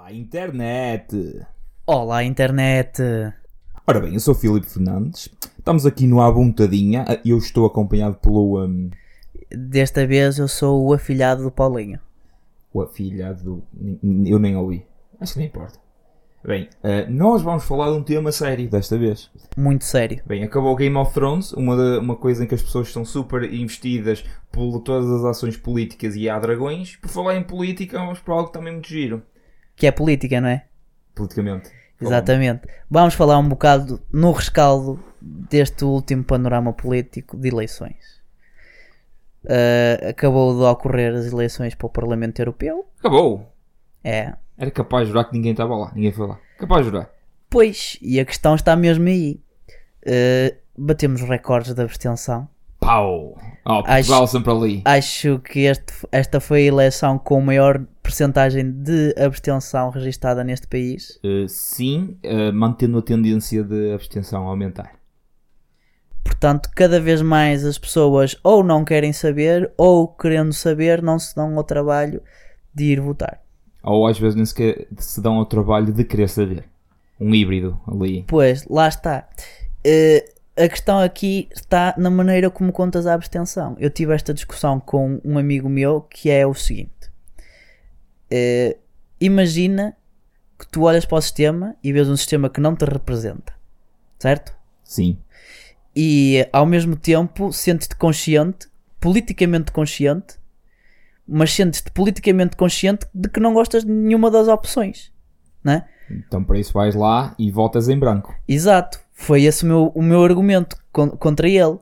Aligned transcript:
Olá, 0.00 0.12
internet! 0.14 1.46
Olá, 1.86 2.24
internet! 2.24 3.02
Ora 3.86 4.00
bem, 4.00 4.14
eu 4.14 4.20
sou 4.20 4.32
o 4.32 4.36
Filipe 4.36 4.66
Fernandes. 4.66 5.28
Estamos 5.58 5.84
aqui 5.84 6.06
no 6.06 6.22
Abuntadinha 6.22 7.04
e 7.22 7.28
eu 7.28 7.36
estou 7.36 7.66
acompanhado 7.66 8.16
pelo. 8.16 8.64
Um, 8.64 8.88
Desta 9.54 10.06
vez 10.06 10.38
eu 10.38 10.48
sou 10.48 10.82
o 10.86 10.94
afilhado 10.94 11.42
do 11.42 11.50
Paulinho. 11.50 12.00
o 12.72 12.80
afilhado. 12.80 13.62
Eu 14.24 14.38
nem 14.38 14.56
ouvi. 14.56 14.86
Acho 15.20 15.34
que 15.34 15.40
não 15.40 15.46
importa. 15.46 15.78
Bem, 16.42 16.70
eh, 16.82 17.06
nós 17.10 17.42
vamos 17.42 17.64
falar 17.64 17.90
de 17.92 17.98
um 17.98 18.02
tema 18.02 18.32
sério 18.32 18.70
desta 18.70 18.96
vez. 18.96 19.30
Muito 19.54 19.84
sério. 19.84 20.22
Bem, 20.26 20.42
acabou 20.42 20.74
Game 20.76 20.96
of 20.96 21.12
Thrones, 21.12 21.52
uma, 21.52 21.76
da- 21.76 22.00
uma 22.00 22.16
coisa 22.16 22.42
em 22.42 22.46
que 22.46 22.54
as 22.54 22.62
pessoas 22.62 22.88
estão 22.88 23.04
super 23.04 23.44
investidas 23.52 24.24
por 24.50 24.80
todas 24.80 25.10
as 25.10 25.24
ações 25.26 25.58
políticas 25.58 26.16
e 26.16 26.26
há 26.30 26.38
dragões. 26.38 26.96
Por 26.96 27.10
falar 27.10 27.36
em 27.36 27.42
política, 27.42 27.98
vamos 27.98 28.18
para 28.20 28.32
algo 28.32 28.48
também 28.50 28.72
muito 28.72 28.88
giro. 28.88 29.22
Que 29.80 29.86
é 29.86 29.90
política, 29.90 30.42
não 30.42 30.48
é? 30.50 30.66
Politicamente. 31.14 31.70
Exatamente. 31.98 32.68
Vamos 32.90 33.14
falar 33.14 33.38
um 33.38 33.48
bocado 33.48 33.98
no 34.12 34.30
rescaldo 34.30 35.02
deste 35.18 35.86
último 35.86 36.22
panorama 36.22 36.70
político 36.70 37.34
de 37.34 37.48
eleições. 37.48 38.20
Ah, 39.48 40.10
acabou 40.10 40.54
de 40.54 40.62
ocorrer 40.64 41.14
as 41.14 41.32
eleições 41.32 41.74
para 41.74 41.86
o 41.86 41.90
Parlamento 41.90 42.38
Europeu. 42.40 42.84
Acabou! 42.98 43.50
É. 44.04 44.34
Era 44.58 44.70
capaz 44.70 45.06
de 45.06 45.12
jurar 45.12 45.24
que 45.24 45.32
ninguém 45.32 45.52
estava 45.52 45.74
lá. 45.74 45.92
Ninguém 45.94 46.12
foi 46.12 46.26
lá. 46.26 46.38
Capaz 46.58 46.84
de 46.84 46.90
jurar. 46.90 47.10
Pois, 47.48 47.98
e 48.02 48.20
a 48.20 48.24
questão 48.26 48.54
está 48.54 48.76
mesmo 48.76 49.08
aí. 49.08 49.40
Ah, 50.06 50.54
batemos 50.76 51.22
recordes 51.22 51.72
de 51.72 51.82
abstenção. 51.82 52.46
Pau! 52.78 53.38
Oh, 53.64 53.82
Portugal 53.82 54.26
sempre 54.26 54.50
ali. 54.52 54.82
Acho 54.84 55.38
que 55.40 55.60
este- 55.60 55.92
esta 56.10 56.40
foi 56.40 56.60
a 56.62 56.66
eleição 56.66 57.18
com 57.18 57.40
maior 57.40 57.80
percentagem 58.02 58.70
de 58.70 59.14
abstenção 59.18 59.90
registada 59.90 60.42
neste 60.42 60.66
país. 60.66 61.20
Uh, 61.22 61.48
sim, 61.48 62.16
uh, 62.24 62.52
mantendo 62.52 62.98
a 62.98 63.02
tendência 63.02 63.62
de 63.62 63.92
abstenção 63.92 64.46
a 64.46 64.50
aumentar. 64.50 64.92
Portanto, 66.24 66.70
cada 66.74 67.00
vez 67.00 67.20
mais 67.22 67.64
as 67.64 67.78
pessoas 67.78 68.36
ou 68.42 68.62
não 68.62 68.84
querem 68.84 69.12
saber 69.12 69.70
ou 69.76 70.08
querendo 70.08 70.52
saber 70.52 71.02
não 71.02 71.18
se 71.18 71.34
dão 71.34 71.56
ao 71.56 71.64
trabalho 71.64 72.22
de 72.74 72.84
ir 72.84 73.00
votar. 73.00 73.40
Ou 73.82 74.06
às 74.06 74.18
vezes 74.18 74.34
nem 74.36 74.44
sequer 74.44 74.86
se 74.98 75.20
dão 75.20 75.36
ao 75.36 75.46
trabalho 75.46 75.92
de 75.92 76.04
querer 76.04 76.28
saber. 76.28 76.64
Um 77.18 77.34
híbrido 77.34 77.78
ali. 77.86 78.24
Pois, 78.26 78.66
lá 78.68 78.88
está. 78.88 79.28
Eh, 79.84 80.24
a 80.60 80.68
questão 80.68 80.98
aqui 81.00 81.48
está 81.54 81.94
na 81.96 82.10
maneira 82.10 82.50
como 82.50 82.72
contas 82.72 83.06
a 83.06 83.14
abstenção. 83.14 83.76
Eu 83.78 83.90
tive 83.90 84.14
esta 84.14 84.32
discussão 84.34 84.78
com 84.80 85.20
um 85.24 85.38
amigo 85.38 85.68
meu 85.68 86.00
que 86.02 86.30
é 86.30 86.46
o 86.46 86.54
seguinte: 86.54 86.92
Eh, 88.30 88.76
imagina 89.20 89.96
que 90.58 90.66
tu 90.68 90.82
olhas 90.82 91.04
para 91.04 91.18
o 91.18 91.22
sistema 91.22 91.74
e 91.82 91.92
vês 91.92 92.08
um 92.08 92.16
sistema 92.16 92.48
que 92.50 92.60
não 92.60 92.76
te 92.76 92.84
representa, 92.84 93.52
certo? 94.18 94.54
Sim. 94.84 95.18
e 95.94 96.46
ao 96.52 96.64
mesmo 96.66 96.94
tempo 96.96 97.52
sentes-te 97.52 97.96
consciente, 97.96 98.68
politicamente 99.00 99.72
consciente, 99.72 100.38
mas 101.26 101.52
sentes-te 101.52 101.90
politicamente 101.90 102.56
consciente 102.56 103.06
de 103.14 103.28
que 103.28 103.40
não 103.40 103.52
gostas 103.54 103.84
de 103.84 103.90
nenhuma 103.90 104.30
das 104.30 104.46
opções, 104.48 105.12
né? 105.64 105.86
Então 106.10 106.42
para 106.44 106.58
isso 106.58 106.72
vais 106.72 106.94
lá 106.94 107.34
e 107.38 107.50
votas 107.50 107.88
em 107.88 107.98
branco. 107.98 108.34
Exato, 108.48 109.00
foi 109.20 109.42
esse 109.44 109.64
o 109.64 109.66
meu, 109.66 109.92
o 109.94 110.02
meu 110.02 110.22
argumento 110.24 110.76
con- 110.92 111.10
contra 111.10 111.48
ele. 111.48 111.76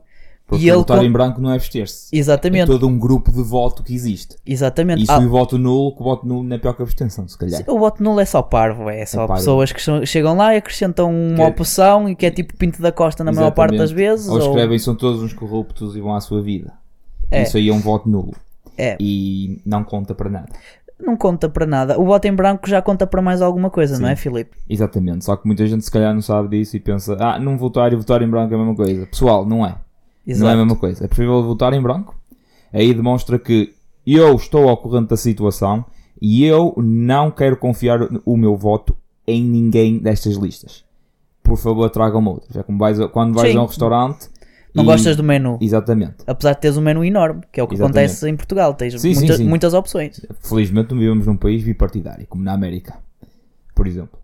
Porque 0.46 0.64
e 0.64 0.68
ele 0.70 0.78
votar 0.78 1.04
em 1.04 1.12
branco 1.12 1.42
não 1.42 1.52
é 1.52 1.58
vestir-se. 1.58 2.08
É 2.10 2.18
Exatamente, 2.18 2.66
todo 2.68 2.88
um 2.88 2.98
grupo 2.98 3.30
de 3.30 3.42
voto 3.42 3.82
que 3.82 3.94
existe. 3.94 4.34
exatamente. 4.46 5.02
Isso 5.02 5.12
Ah, 5.12 5.20
e 5.22 5.26
o 5.26 5.28
voto 5.28 5.58
nulo, 5.58 5.94
que 5.94 6.00
o 6.00 6.04
voto 6.04 6.26
nulo 6.26 6.42
não 6.42 6.56
é 6.56 6.58
pior 6.58 6.72
que 6.72 6.80
a 6.80 6.84
abstenção, 6.84 7.28
se 7.28 7.36
calhar. 7.36 7.62
o 7.68 7.78
voto 7.78 8.02
nulo 8.02 8.18
é 8.18 8.24
só 8.24 8.40
parvo, 8.40 8.88
é 8.88 9.04
só 9.04 9.26
parvo. 9.26 9.34
pessoas 9.42 9.72
que 9.72 9.82
são- 9.82 10.06
chegam 10.06 10.34
lá 10.34 10.54
e 10.54 10.56
acrescentam 10.56 11.12
uma 11.12 11.36
Que- 11.36 11.50
opção 11.60 12.08
e 12.08 12.16
que 12.16 12.24
é 12.24 12.30
tipo 12.30 12.56
Pinto 12.56 12.80
da 12.80 12.90
Costa 12.90 13.22
na 13.22 13.30
maior 13.30 13.50
parte 13.50 13.72
das 13.76 13.90
Exatamente. 13.90 14.08
vezes. 14.10 14.28
Ou 14.28 14.40
ou- 14.40 14.46
escrevem 14.48 14.78
são 14.78 14.94
todos 14.94 15.22
uns 15.22 15.34
corruptos 15.34 15.94
e 15.94 16.00
vão 16.00 16.14
à 16.14 16.20
sua 16.22 16.40
vida. 16.40 16.72
É. 17.30 17.42
Isso 17.42 17.58
aí 17.58 17.68
é 17.68 17.72
um 17.72 17.80
voto 17.80 18.08
nulo. 18.08 18.32
É. 18.78 18.96
E 18.98 19.60
não 19.66 19.84
conta 19.84 20.14
para 20.14 20.30
nada. 20.30 20.48
Não 21.00 21.16
conta 21.16 21.48
para 21.48 21.64
nada. 21.64 21.98
O 21.98 22.04
voto 22.04 22.24
em 22.26 22.34
branco 22.34 22.68
já 22.68 22.82
conta 22.82 23.06
para 23.06 23.22
mais 23.22 23.40
alguma 23.40 23.70
coisa, 23.70 23.98
não 23.98 24.08
é, 24.08 24.16
Filipe? 24.16 24.56
Exatamente, 24.68 25.24
só 25.24 25.36
que 25.36 25.46
muita 25.46 25.66
gente 25.66 25.84
se 25.84 25.90
calhar 25.90 26.12
não 26.12 26.20
sabe 26.20 26.58
disso 26.58 26.76
e 26.76 26.80
pensa, 26.80 27.16
ah, 27.20 27.38
não 27.38 27.56
votar 27.56 27.92
e 27.92 27.96
votar 27.96 28.20
em 28.22 28.28
branco 28.28 28.52
é 28.52 28.56
a 28.56 28.58
mesma 28.58 28.74
coisa. 28.74 29.06
Pessoal, 29.06 29.46
não 29.46 29.64
é. 29.64 29.68
Não 29.68 29.74
é 29.74 29.74
a 29.74 30.30
Exato. 30.32 30.56
mesma 30.56 30.76
coisa. 30.76 31.04
É 31.04 31.08
preferível 31.08 31.42
votar 31.42 31.72
em 31.72 31.80
branco. 31.80 32.14
Aí 32.72 32.92
demonstra 32.92 33.38
que 33.38 33.72
eu 34.06 34.34
estou 34.34 34.68
ao 34.68 34.76
corrente 34.76 35.08
da 35.08 35.16
situação 35.16 35.84
e 36.20 36.44
eu 36.44 36.74
não 36.76 37.30
quero 37.30 37.56
confiar 37.56 38.00
o 38.24 38.36
meu 38.36 38.56
voto 38.56 38.96
em 39.26 39.42
ninguém 39.42 39.98
destas 39.98 40.34
listas. 40.34 40.84
Por 41.42 41.56
favor, 41.56 41.88
tragam-me 41.90 42.28
outras. 42.28 42.56
É 42.56 42.62
como 42.62 42.78
vais 42.78 42.98
quando 43.12 43.34
vais 43.34 43.52
Sim. 43.52 43.58
a 43.58 43.62
um 43.62 43.66
restaurante. 43.66 44.28
Não 44.78 44.84
e- 44.84 44.86
gostas 44.86 45.16
do 45.16 45.22
menu. 45.22 45.58
Exatamente. 45.60 46.16
Apesar 46.26 46.54
de 46.54 46.60
teres 46.60 46.76
um 46.76 46.80
menu 46.80 47.04
enorme, 47.04 47.42
que 47.52 47.60
é 47.60 47.62
o 47.62 47.66
que 47.68 47.74
Exatamente. 47.74 47.98
acontece 47.98 48.28
em 48.28 48.36
Portugal, 48.36 48.74
tens 48.74 49.00
Sim, 49.00 49.12
sim, 49.14 49.20
muita- 49.20 49.36
sim. 49.36 49.44
muitas 49.48 49.74
opções. 49.74 50.20
Felizmente 50.40 50.92
não 50.92 50.98
vivemos 50.98 51.26
num 51.26 51.36
país 51.36 51.62
bipartidário, 51.62 52.26
como 52.28 52.42
na 52.42 52.52
América. 52.52 52.94
Por 53.74 53.86
exemplo. 53.86 54.18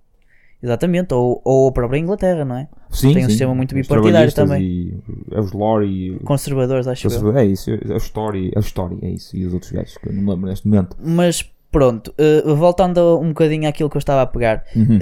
Exatamente, 0.62 1.12
ou, 1.12 1.42
ou 1.44 1.68
a 1.68 1.72
própria 1.72 1.98
Inglaterra, 1.98 2.42
não 2.44 2.56
é? 2.56 2.66
Sim, 2.90 3.12
Tem 3.12 3.18
um 3.22 3.24
sim. 3.26 3.30
sistema 3.30 3.54
muito 3.54 3.74
bipartidário 3.74 4.32
também. 4.32 4.62
E, 4.62 4.98
é 5.32 5.38
os 5.38 5.52
Lore 5.52 5.86
e 5.86 6.18
Conservadores, 6.20 6.86
acho 6.86 7.06
eu. 7.08 7.36
É 7.36 7.44
isso, 7.44 7.70
a 7.70 7.96
história, 7.96 8.50
a 8.56 8.60
história 8.60 8.96
é 9.02 9.10
isso, 9.10 9.36
e 9.36 9.44
os 9.44 9.52
outros 9.52 9.70
gajos 9.72 9.98
que 9.98 10.08
eu 10.08 10.12
não 10.14 10.22
me 10.22 10.30
lembro 10.30 10.48
neste 10.48 10.66
momento. 10.66 10.96
Mas 10.98 11.42
pronto, 11.70 12.14
eh, 12.16 12.42
voltando 12.54 13.18
um 13.20 13.28
bocadinho 13.28 13.68
àquilo 13.68 13.90
que 13.90 13.96
eu 13.96 13.98
estava 13.98 14.22
a 14.22 14.26
pegar, 14.26 14.64
Uhum. 14.74 14.98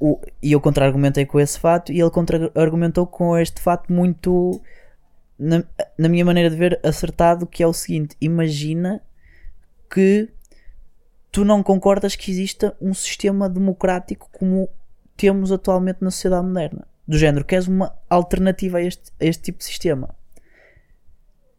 o- 0.00 0.20
e 0.42 0.52
eu 0.52 0.60
contra-argumentei 0.62 1.26
com 1.26 1.38
esse 1.38 1.58
fato, 1.58 1.92
e 1.92 2.00
ele 2.00 2.10
contra-argumentou 2.10 3.06
com 3.06 3.36
este 3.36 3.60
fato 3.60 3.92
muito, 3.92 4.62
na, 5.42 5.64
na 5.98 6.08
minha 6.08 6.24
maneira 6.24 6.48
de 6.50 6.56
ver, 6.56 6.78
acertado, 6.82 7.46
que 7.46 7.62
é 7.62 7.66
o 7.66 7.72
seguinte: 7.72 8.16
imagina 8.20 9.00
que 9.92 10.28
tu 11.30 11.44
não 11.44 11.62
concordas 11.62 12.14
que 12.16 12.30
exista 12.30 12.76
um 12.80 12.92
sistema 12.94 13.48
democrático 13.48 14.28
como 14.32 14.68
temos 15.16 15.50
atualmente 15.52 15.98
na 16.00 16.10
sociedade 16.10 16.46
moderna. 16.46 16.86
Do 17.06 17.18
género, 17.18 17.44
queres 17.44 17.66
uma 17.66 17.94
alternativa 18.08 18.78
a 18.78 18.82
este, 18.82 19.10
a 19.20 19.24
este 19.24 19.42
tipo 19.42 19.58
de 19.58 19.64
sistema. 19.64 20.14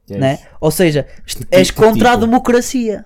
É 0.10 0.18
né? 0.18 0.40
Ou 0.60 0.72
seja, 0.72 1.04
Que 1.26 1.46
és 1.52 1.68
tipo- 1.68 1.82
contra 1.82 2.10
a 2.10 2.14
tipo? 2.14 2.26
democracia. 2.26 3.06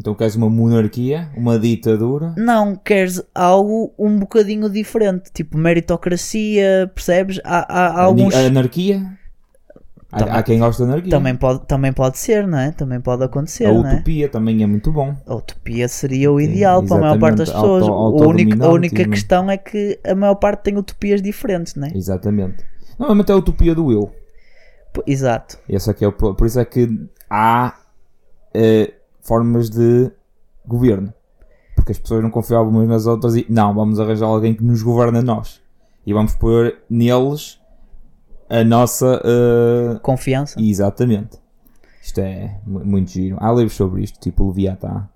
Então 0.00 0.14
queres 0.14 0.34
uma 0.34 0.48
monarquia, 0.50 1.30
uma 1.36 1.58
ditadura? 1.58 2.34
Não, 2.36 2.74
queres 2.74 3.22
algo 3.34 3.94
um 3.98 4.18
bocadinho 4.18 4.68
diferente, 4.68 5.30
tipo 5.32 5.56
meritocracia, 5.56 6.90
percebes? 6.94 7.38
Há, 7.44 7.58
há- 7.60 7.86
há 7.88 8.02
alguns. 8.02 8.34
A 8.34 8.40
anarquia? 8.46 9.16
Há, 10.14 10.18
Também- 10.18 10.34
há 10.34 10.42
quem 10.42 10.58
gosta 10.58 10.84
da 10.84 10.92
anarquia. 10.92 11.10
Também 11.10 11.34
pode, 11.34 11.60
também 11.66 11.90
pode 11.92 12.18
ser, 12.18 12.46
não 12.46 12.58
é? 12.58 12.70
Também 12.70 13.00
pode 13.00 13.24
acontecer, 13.24 13.64
a 13.64 13.70
é? 13.70 13.78
utopia 13.78 14.28
também 14.28 14.62
é 14.62 14.66
muito 14.66 14.92
bom. 14.92 15.16
A 15.26 15.34
utopia 15.34 15.88
seria 15.88 16.30
o 16.30 16.38
ideal 16.38 16.82
para 16.84 16.96
a 16.98 17.00
maior 17.00 17.18
parte 17.18 17.38
das 17.38 17.48
pessoas. 17.50 17.82
auto- 17.84 18.22
a, 18.22 18.26
única, 18.28 18.62
a 18.64 18.68
única 18.68 19.04
questão 19.08 19.50
é 19.50 19.56
que 19.56 19.98
a 20.04 20.14
maior 20.14 20.34
parte 20.34 20.64
tem 20.64 20.76
utopias 20.76 21.22
diferentes, 21.22 21.74
não 21.76 21.86
é? 21.88 21.92
Exatamente. 21.96 22.62
Normalmente 22.98 23.30
é 23.30 23.34
a 23.34 23.38
utopia 23.38 23.74
do 23.74 23.90
eu. 23.90 24.12
P- 24.92 25.02
Exato. 25.06 25.58
Esse 25.66 25.90
é 25.90 25.94
que 25.94 26.04
é 26.04 26.08
o, 26.08 26.12
por 26.12 26.46
isso 26.46 26.60
é 26.60 26.64
que 26.66 27.08
há 27.30 27.74
eh, 28.52 28.92
formas 29.22 29.70
de 29.70 30.10
governo. 30.66 31.10
Porque 31.74 31.92
as 31.92 31.98
pessoas 31.98 32.22
não 32.22 32.30
confiavam 32.30 32.68
umas 32.68 32.86
nas 32.86 33.06
outras 33.06 33.34
e 33.34 33.46
não, 33.48 33.72
vamos 33.74 33.98
arranjar 33.98 34.26
alguém 34.26 34.52
que 34.52 34.62
nos 34.62 34.82
governa 34.82 35.22
nós. 35.22 35.58
E 36.06 36.12
vamos 36.12 36.34
pôr 36.34 36.76
neles 36.90 37.58
a 38.60 38.64
nossa. 38.64 39.20
eh, 39.24 39.98
Confiança. 40.02 40.60
Exatamente. 40.60 41.38
Isto 42.02 42.20
é 42.20 42.56
mu- 42.66 42.84
muito 42.84 43.10
giro. 43.10 43.36
Há 43.40 43.50
livros 43.52 43.74
sobre 43.74 44.02
isto, 44.02 44.18
tipo 44.20 44.46
Leviatã. 44.48 45.08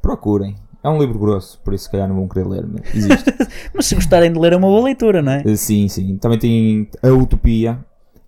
Procurem. 0.00 0.56
É 0.84 0.88
um 0.88 0.98
livro 0.98 1.16
grosso, 1.18 1.60
por 1.64 1.72
isso 1.74 1.84
se 1.84 1.90
calhar 1.92 2.08
não 2.08 2.16
vão 2.16 2.26
querer 2.28 2.44
ler, 2.48 2.66
mas 2.66 2.92
existe. 2.92 3.32
Mas 3.72 3.86
se 3.86 3.94
gostarem 3.94 4.32
de 4.32 4.38
ler 4.38 4.52
é 4.52 4.56
uma 4.56 4.66
boa 4.66 4.82
leitura, 4.82 5.22
não 5.22 5.30
é? 5.32 5.42
Eh, 5.46 5.54
sim, 5.54 5.86
sim. 5.88 6.16
Também 6.18 6.38
tem 6.40 6.88
A 7.00 7.08
Utopia, 7.08 7.78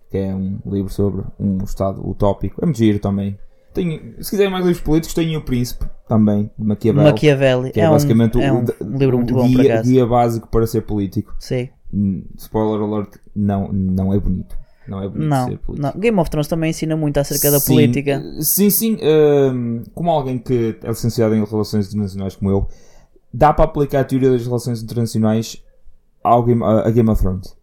que 0.09 0.17
é 0.17 0.33
um 0.33 0.59
livro 0.65 0.89
sobre 0.89 1.23
um 1.37 1.57
estado 1.65 2.07
utópico. 2.09 2.61
É 2.61 2.65
muito 2.65 2.77
giro 2.77 2.97
também. 2.99 3.37
Tem, 3.73 4.15
se 4.21 4.29
quiserem 4.29 4.49
mais 4.49 4.65
livros 4.65 4.81
políticos, 4.81 5.13
tem 5.13 5.35
O 5.35 5.41
Príncipe, 5.41 5.85
também, 6.07 6.49
de 6.57 6.65
Maquiavel. 6.65 7.03
Machiavelli. 7.03 7.71
que 7.71 7.81
é, 7.81 7.83
é, 7.83 7.89
um, 7.89 7.91
basicamente 7.91 8.41
é 8.41 8.49
o, 8.49 8.55
um 8.55 8.63
o- 8.63 8.97
livro 8.97 9.17
muito 9.17 9.33
o 9.33 9.37
bom, 9.37 9.47
guia, 9.49 9.81
guia 9.81 10.05
básico 10.05 10.47
para 10.47 10.65
ser 10.65 10.79
político. 10.83 11.35
Sim. 11.37 11.67
Hum, 11.93 12.23
Spoiler 12.37 12.81
alert, 12.81 13.15
não, 13.35 13.71
não 13.71 14.13
é 14.13 14.19
bonito. 14.19 14.57
Não 14.87 15.01
é 15.01 15.07
bonito 15.09 15.27
Não, 15.27 15.45
ser 15.47 15.57
político. 15.59 15.93
não. 15.93 15.99
Game 15.99 16.19
of 16.19 16.29
Thrones 16.29 16.47
também 16.47 16.69
ensina 16.69 16.95
muito 16.95 17.17
acerca 17.19 17.49
da 17.49 17.59
Sim, 17.59 17.73
política. 17.73 18.23
Sim, 18.41 18.69
sim. 18.69 18.97
hum, 19.01 19.83
como 19.93 20.11
alguém 20.11 20.37
que 20.37 20.77
é 20.83 20.87
licenciado 20.87 21.33
em 21.33 21.43
Relações 21.43 21.87
Internacionais 21.87 22.35
como 22.35 22.51
eu, 22.51 22.67
dá 23.33 23.51
para 23.53 23.65
aplicar 23.65 24.01
a 24.01 24.03
teoria 24.03 24.29
das 24.31 24.45
relações 24.45 24.83
internacionais 24.83 25.61
ao 26.23 26.43
Game, 26.43 26.63
a, 26.63 26.87
a 26.87 26.91
Game 26.91 27.09
of 27.09 27.21
Thrones. 27.21 27.55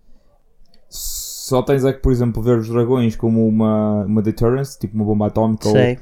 Só 0.89 1.63
tens 1.63 1.85
é 1.85 1.93
que, 1.93 2.01
por 2.01 2.13
exemplo, 2.13 2.43
ver 2.43 2.59
os 2.59 2.69
dragões 2.69 3.17
como 3.17 3.47
uma, 3.47 4.05
uma 4.05 4.23
deterrence, 4.23 4.79
tipo 4.79 4.95
uma 4.95 5.05
bomba 5.05 5.27
atómica, 5.27 5.69
Sei. 5.69 5.93
ou 5.95 5.99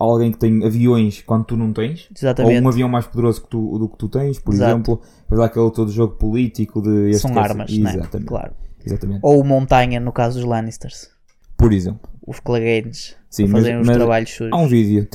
alguém 0.00 0.32
que 0.32 0.38
tem 0.38 0.64
aviões 0.64 1.22
quando 1.22 1.44
tu 1.44 1.56
não 1.56 1.72
tens, 1.72 2.08
Exatamente. 2.16 2.56
ou 2.58 2.62
um 2.64 2.68
avião 2.68 2.88
mais 2.88 3.06
poderoso 3.06 3.42
que 3.42 3.48
tu, 3.48 3.78
do 3.78 3.88
que 3.88 3.96
tu 3.98 4.08
tens, 4.08 4.38
por 4.38 4.52
Exato. 4.54 4.70
exemplo, 4.72 5.00
depois 5.22 5.40
há 5.40 5.44
aquele 5.44 5.70
todo 5.70 5.90
jogo 5.92 6.14
político 6.16 6.82
de 6.82 7.14
São 7.14 7.32
quer- 7.32 7.40
armas, 7.40 7.70
né? 7.78 7.90
Exatamente. 7.94 8.28
Claro. 8.28 8.52
Exatamente. 8.84 9.20
Ou 9.22 9.42
montanha, 9.44 9.98
no 10.00 10.12
caso 10.12 10.38
dos 10.40 10.48
Lannisters. 10.48 11.10
Por 11.56 11.72
exemplo. 11.72 12.08
Os 12.26 12.40
Clegane 12.40 12.92
Sim, 12.94 13.44
mas, 13.44 13.50
fazerem 13.52 13.80
os 13.80 13.86
mas 13.86 13.96
trabalhos 13.96 14.30
sujos. 14.30 14.52
há 14.52 14.56
um 14.56 14.66
vídeo, 14.66 15.08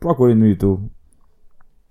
procurem 0.00 0.34
no 0.34 0.46
YouTube 0.46 0.90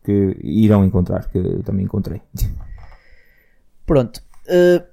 que 0.03 0.37
irão 0.43 0.83
encontrar, 0.83 1.29
que 1.29 1.37
eu 1.37 1.63
também 1.63 1.85
encontrei. 1.85 2.21
Pronto. 3.85 4.21
c- 4.45 4.83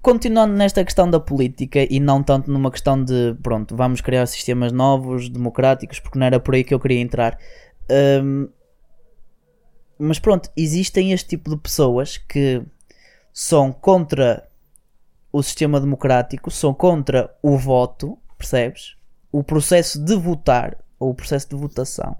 continuando 0.00 0.54
nesta 0.54 0.84
questão 0.84 1.10
da 1.10 1.18
política 1.18 1.86
e 1.90 1.98
não 2.00 2.22
tanto 2.22 2.50
numa 2.50 2.70
questão 2.70 3.02
de, 3.02 3.36
pronto, 3.42 3.76
vamos 3.76 4.00
criar 4.00 4.26
sistemas 4.26 4.72
novos, 4.72 5.28
democráticos, 5.28 6.00
porque 6.00 6.18
não 6.18 6.26
era 6.26 6.40
por 6.40 6.54
aí 6.54 6.64
que 6.64 6.72
eu 6.72 6.80
queria 6.80 7.00
entrar. 7.00 7.38
Ahm, 7.90 8.48
mas 9.98 10.18
pronto, 10.18 10.50
existem 10.56 11.12
este 11.12 11.30
tipo 11.30 11.50
de 11.50 11.56
pessoas 11.56 12.18
que 12.18 12.62
são 13.32 13.72
contra 13.72 14.46
o 15.32 15.42
sistema 15.42 15.80
democrático, 15.80 16.50
são 16.50 16.72
contra 16.72 17.34
o 17.42 17.56
voto, 17.56 18.18
percebes? 18.38 18.96
O 19.32 19.42
processo 19.42 20.02
de 20.02 20.14
votar, 20.14 20.78
ou 20.98 21.10
o 21.10 21.14
processo 21.14 21.48
de 21.48 21.56
votação. 21.56 22.16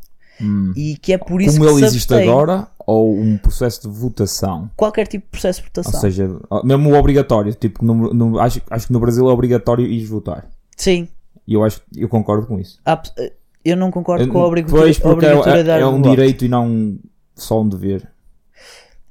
E 0.76 0.96
que 1.00 1.12
é 1.12 1.18
por 1.18 1.40
isso 1.40 1.56
Hum. 1.56 1.58
Como 1.60 1.70
que 1.70 1.76
ele 1.78 1.86
existe 1.86 2.12
abstém. 2.12 2.28
agora, 2.30 2.68
ou 2.86 3.18
um 3.18 3.36
processo 3.38 3.82
de 3.82 3.88
votação. 3.88 4.70
Qualquer 4.76 5.06
tipo 5.06 5.24
de 5.24 5.30
processo 5.30 5.60
de 5.60 5.66
votação. 5.68 5.94
Ou 5.94 6.00
seja, 6.00 6.28
mesmo 6.64 6.90
o 6.90 6.94
obrigatório, 6.94 7.54
tipo, 7.54 7.84
no, 7.84 8.12
no- 8.12 8.38
acho, 8.38 8.60
acho 8.70 8.86
que 8.86 8.92
no 8.92 9.00
Brasil 9.00 9.28
é 9.28 9.32
obrigatório 9.32 9.86
ir 9.86 10.04
votar. 10.04 10.46
Sim, 10.76 11.08
E 11.48 11.54
eu 11.54 11.64
acho 11.64 11.80
eu 11.96 12.08
concordo 12.08 12.46
com 12.46 12.58
isso. 12.60 12.78
Pe- 12.84 13.32
eu 13.64 13.76
não 13.76 13.90
concordo 13.90 14.24
Eu- 14.24 14.28
com 14.32 14.38
a 14.44 14.50
Pois, 14.50 15.00
obrigatoriedade 15.04 15.44
porque 15.44 15.70
é, 15.70 15.76
é 15.76 15.80
do 15.80 15.88
um 15.88 16.02
voto. 16.02 16.10
direito 16.10 16.44
e 16.44 16.48
não 16.48 16.98
só 17.34 17.62
um 17.62 17.68
dever. 17.68 18.06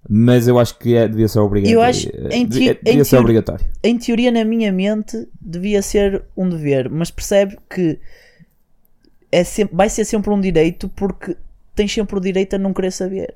Mas 0.08 0.48
eu 0.48 0.60
acho 0.60 0.78
que 0.78 0.96
é, 0.96 1.08
devia 1.08 1.28
ser 1.28 1.40
obrigatório. 1.40 1.78
Eu 1.78 1.82
acho, 1.82 2.08
Eh, 2.10 2.38
em 2.38 2.46
devia, 2.46 2.76
teo- 2.76 2.84
devia 2.84 3.02
em 3.02 3.04
ser 3.04 3.18
obrigatório. 3.18 3.66
Em 3.84 3.98
teoria, 3.98 4.32
na 4.32 4.46
minha 4.46 4.72
mente, 4.72 5.28
devia 5.42 5.82
ser 5.82 6.24
um 6.38 6.48
dever, 6.48 6.90
mas 6.92 7.10
percebe 7.10 7.58
que 7.68 8.00
é 9.36 9.44
sempre, 9.44 9.76
vai 9.76 9.90
ser 9.90 10.06
sempre 10.06 10.30
um 10.32 10.40
direito 10.40 10.88
porque 10.88 11.36
tens 11.76 11.94
sempre 11.94 12.16
o 12.16 12.22
direito 12.22 12.56
a 12.56 12.58
não 12.60 12.74
querer 12.74 12.92
saber. 12.92 13.34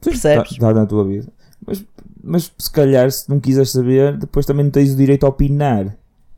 Percebes? 0.00 0.50
Está 0.50 0.74
na 0.74 0.84
tua 0.84 1.04
vida. 1.04 1.28
Mas, 1.64 1.84
mas 2.22 2.52
se 2.58 2.70
calhar, 2.70 3.08
se 3.10 3.28
não 3.30 3.38
quiseres 3.38 3.70
saber, 3.70 4.16
depois 4.16 4.44
também 4.44 4.64
não 4.64 4.72
tens 4.72 4.92
o 4.92 4.96
direito 4.96 5.24
a 5.24 5.28
opinar. 5.28 5.86
Ou 5.86 5.92
a 5.92 5.94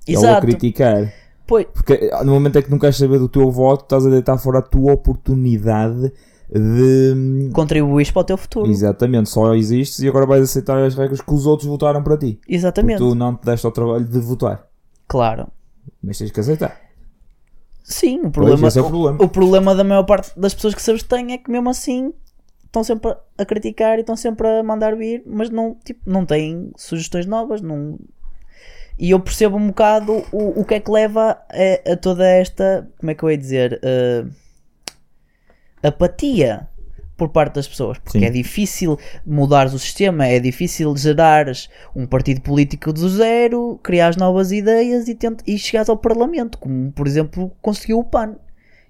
Exato. 0.06 0.40
criticar. 0.42 1.10
Pois, 1.46 1.66
Porque 1.72 1.94
eh, 1.94 2.24
no 2.24 2.32
momento 2.32 2.58
em 2.58 2.62
que 2.62 2.70
não 2.70 2.78
queres 2.78 2.96
saber 2.96 3.18
do 3.18 3.28
teu 3.28 3.50
voto, 3.50 3.84
estás 3.84 4.06
a 4.06 4.10
deitar 4.10 4.36
fora 4.36 4.58
a 4.58 4.62
tua 4.62 4.92
oportunidade 4.92 6.12
de. 6.52 7.50
contribuís 7.54 8.10
para 8.10 8.20
o 8.20 8.24
teu 8.24 8.36
futuro. 8.36 8.70
Exatamente, 8.70 9.30
só 9.30 9.54
existes 9.54 10.00
e 10.00 10.08
agora 10.08 10.26
vais 10.26 10.42
aceitar 10.42 10.78
as 10.78 10.94
regras 10.94 11.22
que 11.22 11.32
os 11.32 11.46
outros 11.46 11.66
votaram 11.66 12.02
para 12.02 12.18
ti. 12.18 12.34
Porque 12.34 12.54
Exatamente. 12.54 12.98
tu 12.98 13.14
não 13.14 13.34
te 13.34 13.46
deste 13.46 13.64
ao 13.64 13.72
trabalho 13.72 14.04
de 14.04 14.18
votar. 14.20 14.66
Claro. 15.08 15.48
Mas 16.02 16.18
tens 16.18 16.30
que 16.30 16.40
aceitar. 16.40 16.89
Sim, 17.90 18.18
o 18.18 18.30
Pois, 18.30 18.32
problema, 18.32 18.68
esse 18.68 18.78
é 18.78 18.82
o 18.82 18.88
problema. 18.88 19.18
o 19.24 19.28
problema 19.28 19.74
da 19.74 19.82
maior 19.82 20.04
parte 20.04 20.30
das 20.38 20.54
pessoas 20.54 20.74
que 20.74 20.80
se 20.80 20.92
abstêm 20.92 21.32
é 21.32 21.38
que 21.38 21.50
mesmo 21.50 21.68
assim 21.68 22.14
estão 22.64 22.84
sempre 22.84 23.16
a 23.36 23.44
criticar 23.44 23.98
e 23.98 24.02
estão 24.02 24.14
sempre 24.16 24.46
a 24.46 24.62
mandar 24.62 24.94
vir, 24.94 25.24
mas 25.26 25.50
não, 25.50 25.76
tipo, 25.84 26.08
não 26.08 26.24
têm 26.24 26.70
sugestões 26.76 27.26
novas, 27.26 27.60
não... 27.60 27.98
E 28.96 29.10
eu 29.10 29.18
percebo 29.18 29.56
um 29.56 29.68
bocado 29.68 30.24
o, 30.30 30.60
o 30.60 30.64
que 30.64 30.74
é 30.74 30.80
que 30.80 30.90
leva 30.90 31.32
a, 31.32 31.92
a 31.92 31.96
toda 31.96 32.24
esta, 32.24 32.88
como 32.98 33.10
é 33.10 33.14
que 33.14 33.24
eu 33.24 33.30
ia 33.30 33.38
dizer, 33.38 33.80
eh, 33.82 34.24
apatia 35.82 36.68
por 37.20 37.28
parte 37.28 37.56
das 37.56 37.68
pessoas, 37.68 37.98
porque 37.98 38.18
Sim. 38.18 38.24
é 38.24 38.30
difícil 38.30 38.98
mudares 39.26 39.74
o 39.74 39.78
sistema, 39.78 40.26
é 40.26 40.40
difícil 40.40 40.96
gerares 40.96 41.68
um 41.94 42.06
partido 42.06 42.40
político 42.40 42.92
do 42.94 43.06
zero, 43.10 43.78
criares 43.82 44.16
novas 44.16 44.50
ideias 44.52 45.06
e, 45.06 45.14
tent 45.14 45.40
e 45.46 45.58
chegares 45.58 45.90
ao 45.90 45.98
Parlamento, 45.98 46.56
como 46.56 46.90
por 46.92 47.06
exemplo 47.06 47.52
conseguiu 47.60 47.98
o 47.98 48.04
PAN. 48.04 48.36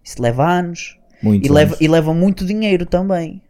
Isso 0.05 0.23
leva 0.23 0.47
anos 0.49 0.97
Muitos 1.21 1.49
e 1.49 1.53
leva, 1.53 1.71
anos. 1.73 1.81
e 1.81 1.89
leva 1.89 2.15
muito 2.15 2.47
dinheiro 2.47 2.87
também. 2.87 3.43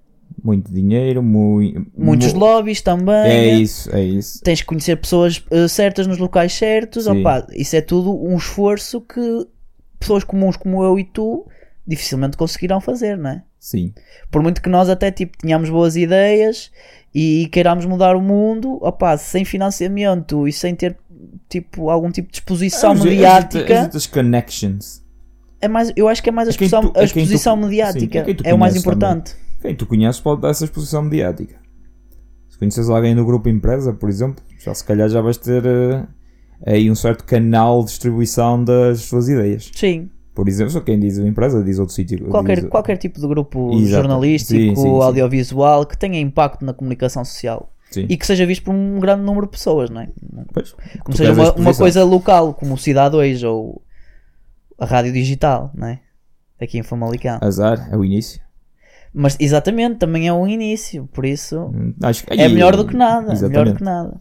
Muito 0.42 0.72
dinheiro, 0.72 1.22
mui- 1.22 1.74
Muitos 1.94 2.32
mu- 2.32 2.40
lobbies 2.40 2.80
também. 2.80 3.30
É 3.30 3.54
isso, 3.54 3.94
é 3.94 4.02
isso. 4.02 4.40
Tens 4.42 4.60
que 4.62 4.66
conhecer 4.66 4.96
pessoas 4.96 5.44
eh, 5.50 5.68
certas 5.68 6.06
nos 6.06 6.16
locais 6.16 6.54
certos. 6.54 7.06
Opa, 7.06 7.46
isso 7.52 7.76
é 7.76 7.82
tudo 7.82 8.16
um 8.24 8.36
esforço 8.38 9.02
que 9.02 9.46
pessoas 9.98 10.24
comuns 10.24 10.56
como 10.56 10.82
eu 10.82 10.98
e 10.98 11.04
tu 11.04 11.46
dificilmente 11.86 12.36
conseguirão 12.36 12.80
fazer, 12.80 13.16
não 13.16 13.30
é? 13.30 13.42
Sim. 13.58 13.92
Por 14.30 14.42
muito 14.42 14.62
que 14.62 14.68
nós 14.68 14.88
até 14.88 15.10
tipo, 15.10 15.36
tenhamos 15.38 15.68
boas 15.70 15.96
ideias 15.96 16.70
e 17.14 17.48
queiramos 17.52 17.84
mudar 17.84 18.14
o 18.16 18.20
mundo, 18.20 18.78
opa, 18.80 19.16
sem 19.16 19.44
financiamento 19.44 20.46
e 20.46 20.52
sem 20.52 20.74
ter 20.74 20.96
tipo, 21.48 21.90
algum 21.90 22.10
tipo 22.10 22.30
de 22.30 22.38
exposição 22.38 22.92
As- 22.92 22.98
as- 23.00 23.04
mediática, 23.04 23.80
as- 23.82 23.96
as 23.96 24.06
connections. 24.06 25.02
é 25.60 25.68
mais, 25.68 25.92
eu 25.96 26.08
acho 26.08 26.22
que 26.22 26.28
é 26.28 26.32
mais 26.32 26.48
a 26.48 26.50
É 26.50 26.52
exposição, 26.52 26.80
tu- 26.82 26.86
a 26.98 27.02
é 27.02 27.02
tu- 27.02 27.04
exposição 27.06 27.56
sim, 27.56 27.62
mediática. 27.62 28.18
é 28.18 28.22
quem 28.24 28.34
tu 28.34 28.42
é 28.46 28.54
o 28.54 28.58
mais 28.58 28.72
conheces 28.74 28.84
também. 28.84 29.08
importante. 29.10 29.36
Quem 29.60 29.74
tu 29.74 29.84
conheces 29.86 30.20
pode 30.20 30.40
dar 30.40 30.50
essa 30.50 30.64
exposição 30.64 31.02
mediática. 31.02 31.56
Se 32.48 32.58
conheces 32.58 32.88
alguém 32.88 33.14
no 33.14 33.24
grupo 33.26 33.48
empresa, 33.48 33.92
por 33.92 34.08
exemplo, 34.08 34.42
já 34.58 34.72
se 34.72 34.84
calhar 34.84 35.08
já 35.08 35.20
vais 35.20 35.36
ter 35.36 35.62
eh, 35.66 36.06
aí 36.66 36.90
um 36.90 36.94
certo 36.94 37.24
canal 37.24 37.80
de 37.80 37.86
distribuição 37.90 38.62
das 38.64 39.00
suas 39.02 39.28
ideias. 39.28 39.70
Sim, 39.74 40.08
Por 40.34 40.48
exemplo, 40.48 40.72
só 40.72 40.80
quem 40.80 40.98
diz 40.98 41.18
uma 41.18 41.28
empresa 41.28 41.62
diz 41.62 41.78
outro 41.78 41.94
sítio. 41.94 42.26
qualquer, 42.28 42.60
diz- 42.60 42.68
qualquer 42.70 42.96
tipo 42.96 43.20
de 43.20 43.26
grupo 43.26 43.72
Exato. 43.74 43.88
jornalístico, 44.02 44.60
Sim, 44.60 44.74
sim, 44.76 44.82
sim. 44.82 45.00
audiovisual 45.02 45.84
que 45.86 45.96
tenha 45.98 46.20
impacto 46.20 46.64
na 46.64 46.72
comunicação 46.72 47.24
social 47.24 47.72
Sim. 47.90 48.06
e 48.08 48.16
que 48.16 48.24
seja 48.26 48.46
visto 48.46 48.62
por 48.64 48.72
um 48.74 49.00
grande 49.00 49.22
número 49.22 49.46
de 49.46 49.52
pessoas, 49.52 49.90
não 49.90 50.00
é? 50.02 50.08
Pois, 50.52 50.74
Como 51.04 51.16
seja 51.16 51.30
a 51.30 51.34
uma, 51.34 51.52
uma 51.54 51.74
coisa 51.74 52.04
local, 52.04 52.54
como 52.54 52.74
o 52.74 52.78
Cidade 52.78 53.10
2 53.12 53.42
ou 53.42 53.82
a 54.78 54.86
rádio 54.86 55.12
digital, 55.12 55.70
não 55.74 55.88
é? 55.88 56.00
Aqui 56.60 56.78
em 56.78 56.82
Famalicão. 56.82 57.38
Azar, 57.42 57.88
é 57.92 57.96
o 57.96 58.04
início. 58.04 58.40
Mas 59.12 59.36
exatamente, 59.40 59.98
também 59.98 60.28
é 60.28 60.32
um 60.32 60.46
início, 60.46 61.08
por 61.12 61.24
isso 61.26 61.58
Hum, 61.74 61.92
Acho 62.02 62.24
que, 62.24 62.32
é 62.32 62.44
aí, 62.44 62.52
melhor 62.52 62.76
do 62.76 62.86
que 62.86 62.94
nada. 62.96 63.32
É 63.32 63.34
melhor 63.34 63.40
do 63.40 63.46
Exatamente. 63.46 63.76
que 63.78 63.84
nada. 63.84 64.20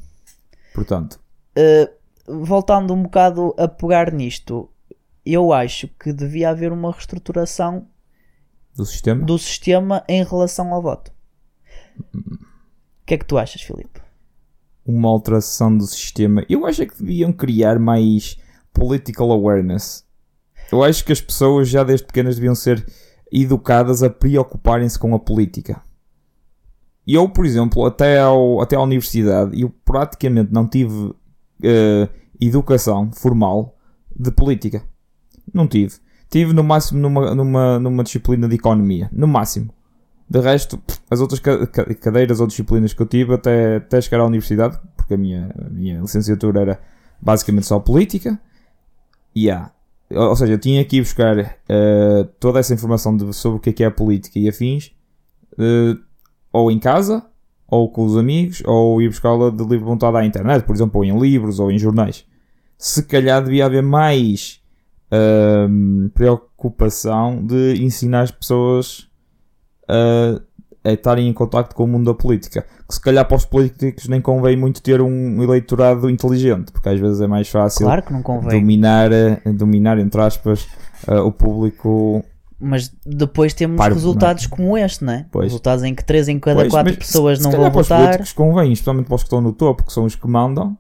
Portanto, 0.74 1.20
Uh, 1.58 2.46
voltando 2.46 2.94
um 2.94 3.04
bocado 3.04 3.54
a 3.58 3.68
pegar 3.68 4.12
nisto, 4.14 4.70
eu 5.34 5.54
acho 5.54 5.88
que 6.00 6.14
devia 6.14 6.50
haver 6.50 6.72
uma 6.72 6.92
reestruturação 6.92 7.88
do 8.76 8.86
sistema. 8.86 9.26
do 9.26 9.38
sistema 9.38 10.04
em 10.08 10.24
relação 10.24 10.74
ao 10.74 10.82
voto. 10.82 11.12
O 12.14 13.06
que 13.06 13.16
é 13.16 13.18
que 13.18 13.26
tu 13.26 13.38
achas, 13.38 13.62
Filipe? 13.62 14.00
uma 14.90 15.10
alteração 15.10 15.76
do 15.76 15.86
sistema. 15.86 16.44
Eu 16.50 16.66
acho 16.66 16.82
é 16.82 16.86
que 16.86 16.98
deviam 16.98 17.32
criar 17.32 17.80
mais 17.80 18.38
political 18.74 19.32
awareness. 19.32 20.04
Eu 20.72 20.84
acho 20.84 21.06
que 21.06 21.12
as 21.12 21.22
pessoas 21.22 21.70
já 21.70 21.84
desde 21.84 22.06
pequenas 22.06 22.36
deviam 22.36 22.56
ser 22.56 22.86
educadas 23.32 24.02
a 24.02 24.10
preocuparem-se 24.10 24.98
com 24.98 25.14
a 25.14 25.20
política. 25.20 25.82
E 27.06 27.14
eu, 27.14 27.30
por 27.30 27.46
exemplo, 27.46 27.86
até, 27.86 28.20
ao, 28.20 28.62
até 28.62 28.76
à 28.76 28.82
universidade, 28.82 29.60
eu 29.60 29.70
praticamente 29.70 30.52
não 30.52 30.68
tive 30.68 31.14
eh, 31.64 32.08
educação 32.40 33.12
formal 33.12 33.76
de 34.16 34.32
política. 34.32 34.84
Não 35.54 35.68
tive. 35.68 35.96
Tive 36.30 36.54
no 36.54 36.64
máximo 36.64 37.00
numa, 37.00 37.34
numa, 37.34 37.80
numa 37.80 38.04
disciplina 38.04 38.48
de 38.48 38.56
economia. 38.56 39.10
No 39.12 39.28
máximo. 39.28 39.74
De 40.30 40.40
resto, 40.40 40.80
as 41.10 41.20
outras 41.22 41.40
ca- 41.40 41.66
ca- 41.66 41.94
cadeiras 41.96 42.40
ou 42.40 42.46
disciplinas 42.48 42.94
que 42.94 43.02
eu 43.02 43.06
tive 43.08 43.34
até, 43.34 43.78
até 43.78 44.00
chegar 44.00 44.20
à 44.22 44.26
universidade, 44.26 44.80
porque 44.96 45.16
a 45.16 45.18
minha, 45.18 45.50
a 45.60 45.70
minha 45.70 46.00
licenciatura 46.02 46.62
era 46.62 46.80
basicamente 47.20 47.66
só 47.66 47.80
política, 47.80 48.40
e 49.36 49.50
há. 49.50 49.72
Ou 50.12 50.36
seja, 50.36 50.54
eu 50.54 50.60
tinha 50.60 50.84
que 50.86 50.98
ir 50.98 51.02
buscar 51.02 51.38
eh, 51.68 52.28
toda 52.40 52.60
essa 52.60 52.74
informação 52.74 53.16
de- 53.18 53.34
sobre 53.34 53.58
o 53.58 53.60
que 53.62 53.72
é 53.72 53.74
que 53.74 53.84
é 53.84 53.88
a 53.88 53.92
política 53.92 54.38
e 54.38 54.48
afins, 54.48 54.92
eh, 55.58 55.96
ou 56.54 56.70
em 56.72 56.78
casa, 56.80 57.26
ou 57.68 57.92
com 57.92 58.06
os 58.06 58.16
amigos, 58.18 58.62
ou 58.66 59.02
ir 59.02 59.10
buscá-la 59.10 59.50
de 59.50 59.64
livre 59.64 59.86
vontade 59.86 60.16
à 60.18 60.26
internet, 60.26 60.64
por 60.64 60.76
exemplo, 60.76 61.00
ou 61.00 61.06
em 61.06 61.20
livros 61.20 61.60
ou 61.60 61.72
em 61.72 61.78
jornais. 61.80 62.24
Se 62.78 63.02
calhar 63.04 63.44
devia 63.44 63.66
haver 63.66 63.82
mais 63.84 64.60
ahm, 65.12 66.10
preocupação 66.14 67.44
de 67.46 67.84
ensinar 67.84 68.22
as 68.22 68.32
pessoas 68.32 69.08
a, 69.88 70.40
a 70.90 70.94
estarem 70.94 71.28
em 71.28 71.34
contacto 71.34 71.76
com 71.76 71.84
o 71.84 71.88
mundo 71.88 72.06
da 72.06 72.14
política. 72.14 72.66
Que 72.88 72.94
se 72.96 73.02
calhar 73.02 73.26
para 73.28 73.38
os 73.38 73.46
políticos 73.46 74.08
nem 74.08 74.20
convém 74.22 74.56
muito 74.58 74.82
ter 74.82 75.02
um 75.02 75.42
eleitorado 75.44 76.10
inteligente, 76.10 76.72
porque 76.72 76.90
às 76.90 77.00
vezes 77.00 77.22
é 77.22 77.28
mais 77.28 77.48
fácil 77.50 77.86
Claro 77.86 78.02
que 78.04 78.14
não 78.14 78.22
convém. 78.24 78.60
dominar, 78.60 79.12
eh, 79.12 79.42
dominar, 79.54 79.98
entre 80.00 80.22
aspas, 80.22 80.68
eh, 81.08 81.20
o 81.20 81.32
público. 81.32 82.24
Mas 82.60 82.92
depois 83.06 83.54
temos 83.54 83.78
Parvo, 83.78 83.96
resultados 83.96 84.46
como 84.48 84.78
este, 84.78 85.04
não 85.06 85.14
é? 85.14 85.26
Pois. 85.32 85.46
Resultados 85.46 85.84
em 85.84 85.96
que 85.96 86.04
3 86.04 86.28
em 86.28 86.40
cada 86.40 86.62
Pois, 86.62 86.72
4 86.72 86.94
mas 86.94 86.98
pessoas 87.08 87.38
se, 87.38 87.44
não 87.44 87.52
se 87.52 87.58
vão 87.58 87.66
calhar 87.66 87.72
para 87.72 87.82
os 87.82 87.88
votar. 87.88 88.04
políticos 88.04 88.34
convém, 88.34 88.74
especialmente 88.74 89.06
para 89.06 89.16
os 89.16 89.22
que 89.22 89.28
estão 89.28 89.42
no 89.42 89.54
topo, 89.54 89.86
que 89.86 89.94
são 89.94 90.04
os 90.06 90.16
que 90.16 90.28
mandam, 90.28 90.78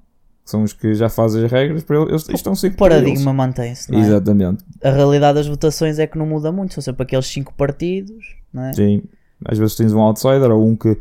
são 0.49 0.63
os 0.63 0.73
que 0.73 0.93
já 0.93 1.09
fazem 1.09 1.45
as 1.45 1.51
regras, 1.51 1.83
para 1.83 1.97
eles, 1.97 2.09
eles 2.27 2.29
estão 2.39 2.55
sempre 2.55 2.75
O 2.75 2.79
paradigma 2.79 3.33
mantém-se, 3.33 3.91
não 3.91 3.99
é? 3.99 4.01
Exatamente. 4.01 4.63
A 4.83 4.89
realidade 4.91 5.35
das 5.35 5.47
votações 5.47 5.99
é 5.99 6.07
que 6.07 6.17
não 6.17 6.25
muda 6.25 6.51
muito, 6.51 6.73
são 6.73 6.81
sempre 6.83 7.03
aqueles 7.03 7.27
cinco 7.27 7.53
partidos, 7.53 8.35
não 8.53 8.63
é? 8.65 8.73
Sim. 8.73 9.03
Às 9.45 9.57
vezes 9.57 9.75
tens 9.75 9.93
um 9.93 9.99
outsider 10.01 10.51
ou 10.51 10.67
um 10.67 10.75
que 10.75 10.97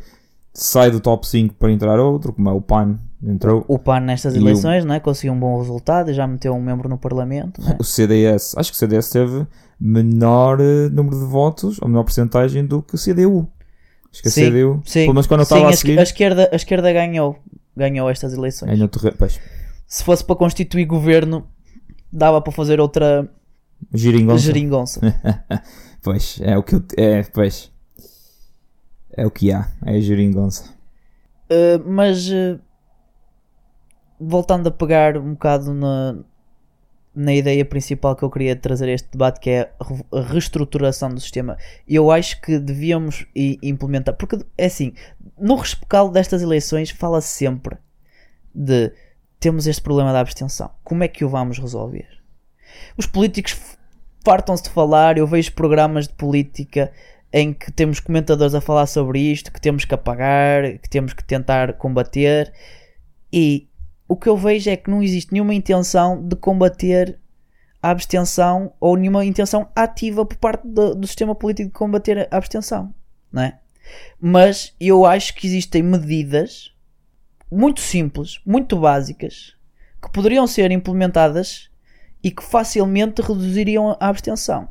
sai 0.55 0.91
do 0.91 1.01
top 1.01 1.27
5 1.27 1.55
para 1.55 1.71
entrar 1.71 1.99
outro, 2.01 2.33
como 2.33 2.49
é 2.49 2.53
o 2.53 2.61
PAN, 2.61 2.99
entrou. 3.23 3.65
O 3.69 3.79
PAN 3.79 4.01
nestas 4.01 4.35
E 4.35 4.39
o- 4.39 4.43
eleições, 4.43 4.85
não 4.85 4.95
é? 4.95 5.01
Conseguiu 5.01 5.33
um 5.33 5.39
bom 5.39 5.59
resultado 5.59 6.11
e 6.11 6.15
já 6.15 6.27
meteu 6.27 6.53
um 6.55 6.61
membro 6.63 6.89
no 6.89 6.99
Parlamento, 6.99 7.61
é? 7.69 7.77
O 7.79 7.85
CDS, 7.85 8.55
acho 8.57 8.71
que 8.71 8.77
o 8.77 8.79
CDS 8.79 9.11
teve 9.11 9.47
menor 9.81 10.61
eh, 10.61 10.89
número 10.91 11.19
de 11.19 11.25
votos, 11.25 11.79
ou 11.81 11.89
menor 11.89 12.05
porcentagem 12.05 12.65
do 12.67 12.83
que 12.83 12.95
o 12.95 12.99
CDU. 12.99 13.49
Acho 14.13 14.23
que 14.23 14.29
a 14.29 14.31
Sim, 14.31 14.51
CDU, 14.51 14.83
Sim, 14.85 15.01
pelo 15.03 15.15
menos 15.15 15.27
quando 15.27 15.41
eu 15.41 15.45
estava 15.45 15.67
a, 15.67 15.69
a 15.69 15.73
seguir, 15.75 15.99
a 15.99 16.03
esquerda, 16.03 16.49
a 16.51 16.57
esquerda 16.57 16.93
ganhou, 16.93 17.37
ganhou 17.79 18.11
estas 18.11 18.35
eleições. 18.35 18.79
Pois, 19.17 19.41
Se 19.87 20.05
fosse 20.05 20.25
para 20.25 20.37
constituir 20.37 20.85
governo, 20.85 21.47
dava 22.13 22.41
para 22.43 22.53
fazer 22.53 22.81
outra 22.81 23.29
geringonça. 23.95 24.45
geringonça. 24.45 25.01
Pois, 26.01 26.39
é 26.41 26.57
o 26.57 26.63
que 26.63 26.77
eu, 26.77 26.85
é, 26.97 27.23
pois. 27.25 27.73
É 29.17 29.27
o 29.27 29.31
que 29.31 29.51
há, 29.51 29.69
é 29.85 29.97
a 29.97 30.01
geringonça. 30.01 30.71
Uh, 31.51 31.83
mas 31.85 32.29
uh, 32.31 32.59
voltando 34.19 34.69
a 34.69 34.71
pegar 34.71 35.19
um 35.19 35.33
bocado 35.33 35.75
na, 35.75 36.17
na 37.21 37.35
ideia 37.35 37.65
principal 37.65 38.15
que 38.15 38.23
eu 38.23 38.31
queria 38.31 38.55
trazer 38.55 38.89
a 38.89 38.93
este 38.93 39.11
debate, 39.11 39.41
que 39.41 39.51
é 39.51 39.73
a 39.81 39.85
re- 39.85 40.05
a 40.13 40.21
reestruturação 40.21 41.09
do 41.09 41.21
sistema, 41.21 41.59
eu 41.89 42.13
acho 42.13 42.41
que 42.41 42.61
devíamos 42.61 43.27
implementar, 43.35 44.15
porque 44.15 44.39
é 44.57 44.67
assim, 44.67 44.93
no 45.37 45.57
rescaldo 45.57 46.13
destas 46.13 46.43
eleições 46.43 46.91
fala-se 46.91 47.29
sempre 47.29 47.77
de 48.55 48.93
temos 49.41 49.67
este 49.67 49.83
problema 49.83 50.13
da 50.13 50.21
abstenção, 50.21 50.71
como 50.85 51.03
é 51.03 51.09
que 51.09 51.25
o 51.25 51.29
vamos 51.29 51.59
resolver? 51.59 52.07
Os 52.97 53.07
políticos 53.07 53.57
fartam-se 54.25 54.63
de 54.65 54.71
falar, 54.71 55.19
eu 55.19 55.27
vejo 55.27 55.53
programas 55.55 56.07
de 56.07 56.15
política 56.15 56.93
em 57.33 57.53
que 57.53 57.73
temos 57.73 57.99
comentadores 57.99 58.55
a 58.55 58.61
falar 58.61 58.87
sobre 58.87 59.19
isto, 59.19 59.53
que 59.53 59.61
temos 59.61 59.85
que 59.85 59.95
apagar, 59.95 60.79
que 60.79 60.89
temos 60.89 61.13
que 61.13 61.25
tentar 61.25 61.73
combater, 61.75 62.53
e 63.33 63.69
o 64.09 64.17
que 64.17 64.29
eu 64.29 64.37
vejo 64.37 64.71
é 64.71 64.77
que 64.77 64.91
não 64.91 65.03
existe 65.03 65.33
nenhuma 65.33 65.55
intenção 65.55 66.27
de 66.27 66.35
combater 66.35 67.19
a 67.83 67.91
abstenção 67.91 68.73
ou 68.81 68.97
nenhuma 68.97 69.25
intenção 69.25 69.69
ativa 69.77 70.25
por 70.25 70.37
parte 70.39 70.67
do, 70.67 70.95
do 70.95 71.07
sistema 71.07 71.35
político 71.35 71.69
de 71.69 71.75
combater 71.75 72.27
a 72.31 72.37
abstenção, 72.37 72.93
não 73.31 73.43
é? 73.43 73.59
Mas 74.21 74.75
eu 74.81 75.05
acho 75.05 75.35
que 75.35 75.47
existem 75.47 75.83
medidas 75.83 76.75
muito 77.51 77.81
simples, 77.81 78.41
muito 78.45 78.79
básicas, 78.79 79.55
que 80.03 80.11
poderiam 80.11 80.47
ser 80.47 80.71
implementadas 80.71 81.71
e 82.23 82.31
que 82.31 82.43
facilmente 82.43 83.23
reduziriam 83.23 83.97
a 84.01 84.09
abstenção. 84.09 84.69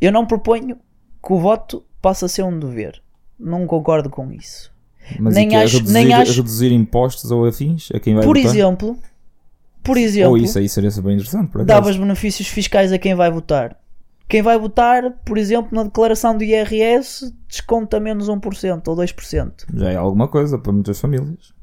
Eu 0.00 0.12
não 0.12 0.26
proponho 0.26 0.76
que 1.24 1.32
o 1.32 1.38
voto 1.38 1.84
passe 2.00 2.24
a 2.24 2.28
ser 2.28 2.42
um 2.42 2.58
dever. 2.58 3.02
Não 3.38 3.66
concordo 3.66 4.08
com 4.08 4.32
isso. 4.32 4.75
Mas 5.20 5.34
Nem 5.34 5.54
é 5.54 5.62
acho- 5.64 5.76
reduzir, 5.78 5.92
nem 5.94 6.12
acho- 6.14 6.32
reduzir 6.32 6.72
impostos 6.72 7.30
ou 7.30 7.46
afins 7.46 7.88
a 7.94 8.00
quem 8.00 8.14
vai 8.14 8.24
Por 8.24 8.36
votar? 8.36 8.50
exemplo, 8.50 8.98
por 9.84 9.96
exemplo, 9.96 10.30
Ou 10.30 10.38
isso 10.38 10.58
aí 10.58 10.68
seria 10.68 10.90
super 10.90 11.12
interessante, 11.12 11.48
por 11.50 11.60
acaso. 11.62 11.66
davas 11.80 11.96
benefícios 11.96 12.48
fiscais 12.48 12.92
a 12.92 12.98
quem 12.98 13.14
vai 13.14 13.30
votar. 13.30 13.76
Quem 14.28 14.42
vai 14.42 14.58
votar, 14.58 15.08
por 15.24 15.38
exemplo, 15.38 15.68
na 15.72 15.84
declaração 15.84 16.36
do 16.36 16.42
IRS, 16.42 17.32
desconta 17.48 18.00
menos 18.00 18.28
1% 18.28 18.88
ou 18.88 18.96
2%. 18.96 19.52
Já 19.72 19.90
é 19.92 19.96
alguma 19.96 20.26
coisa 20.26 20.58
para 20.58 20.72
muitas 20.72 20.98
famílias. 20.98 21.54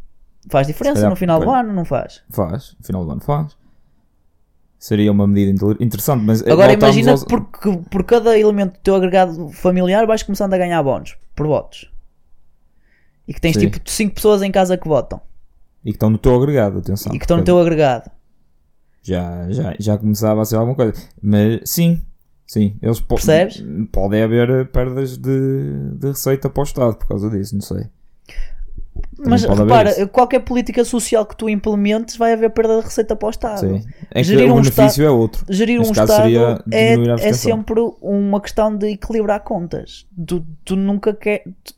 Faz 0.49 0.67
diferença 0.67 0.95
calhar 0.95 1.09
no 1.09 1.15
final 1.17 1.39
do 1.39 1.45
põe. 1.45 1.59
ano, 1.59 1.73
não 1.73 1.83
faz? 1.83 2.21
Faz, 2.29 2.75
no 2.79 2.85
final 2.85 3.03
do 3.05 3.11
ano 3.11 3.21
faz. 3.21 3.57
Seria 4.79 5.11
uma 5.11 5.25
medida 5.25 5.51
inter- 5.51 5.77
interessante, 5.81 6.23
mas 6.25 6.41
eh, 6.45 6.51
Agora 6.51 6.73
imagina 6.73 7.11
aos- 7.11 7.23
por, 7.23 7.41
por 7.89 8.03
cada 8.03 8.37
elemento 8.37 8.73
do 8.73 8.79
teu 8.79 8.95
agregado 8.95 9.49
familiar 9.49 10.05
vais 10.05 10.23
começando 10.23 10.53
a 10.53 10.57
ganhar 10.57 10.83
bónus 10.83 11.15
por 11.35 11.47
votos. 11.47 11.89
E 13.27 13.33
que 13.33 13.39
tens 13.41 13.53
Sim. 13.55 13.69
tipo 13.69 13.89
5 13.89 14.15
pessoas 14.15 14.41
em 14.41 14.51
casa 14.51 14.77
que 14.77 14.87
votam 14.87 15.19
E 15.83 15.91
que 15.91 15.95
estão 15.95 16.09
no 16.09 16.17
teu 16.17 16.35
agregado, 16.35 16.79
atenção. 16.79 17.13
e 17.13 17.17
que 17.19 17.23
estão 17.25 17.37
no 17.37 17.43
teu 17.43 17.57
agregado. 17.59 18.09
já, 19.01 19.49
já, 19.49 19.75
já 19.79 19.97
começava 19.97 20.41
a 20.41 20.45
ser 20.45 20.55
alguma 20.57 20.75
coisa. 20.75 20.93
Mas 21.21 21.61
sim, 21.69 22.01
sim, 22.47 22.75
eles 22.81 22.99
po 22.99 23.15
Percebes? 23.15 23.63
podem 23.91 24.23
haver 24.23 24.67
perdas 24.71 25.17
de, 25.17 25.89
de 25.95 26.07
receita 26.07 26.49
para 26.49 26.61
o 26.61 26.63
Estado 26.63 26.95
por 26.95 27.07
causa 27.07 27.29
disso, 27.29 27.53
não 27.55 27.61
sei. 27.61 27.85
Mas 29.25 29.43
repara, 29.43 30.05
qualquer 30.07 30.39
política 30.41 30.83
social 30.85 31.25
que 31.25 31.35
tu 31.35 31.49
implementes 31.49 32.15
vai 32.17 32.33
haver 32.33 32.49
perda 32.51 32.77
de 32.79 32.83
receita 32.83 33.15
para 33.15 33.27
o 33.27 33.29
Estado. 33.29 33.59
Sim. 33.59 33.83
É 34.11 34.21
Gerir 34.23 34.51
um 34.51 34.61
benefício 34.61 35.03
é 35.05 35.09
outro. 35.09 35.45
Gerir 35.49 35.79
Neste 35.79 35.99
um 35.99 36.03
Estado 36.03 36.63
é, 36.71 37.27
é 37.29 37.33
sempre 37.33 37.79
uma 38.01 38.39
questão 38.41 38.75
de 38.75 38.87
equilibrar 38.89 39.39
contas. 39.41 40.05
Tu, 40.27 40.45
tu 40.65 40.75
nunca 40.75 41.13
quer. 41.13 41.43
tu- 41.63 41.73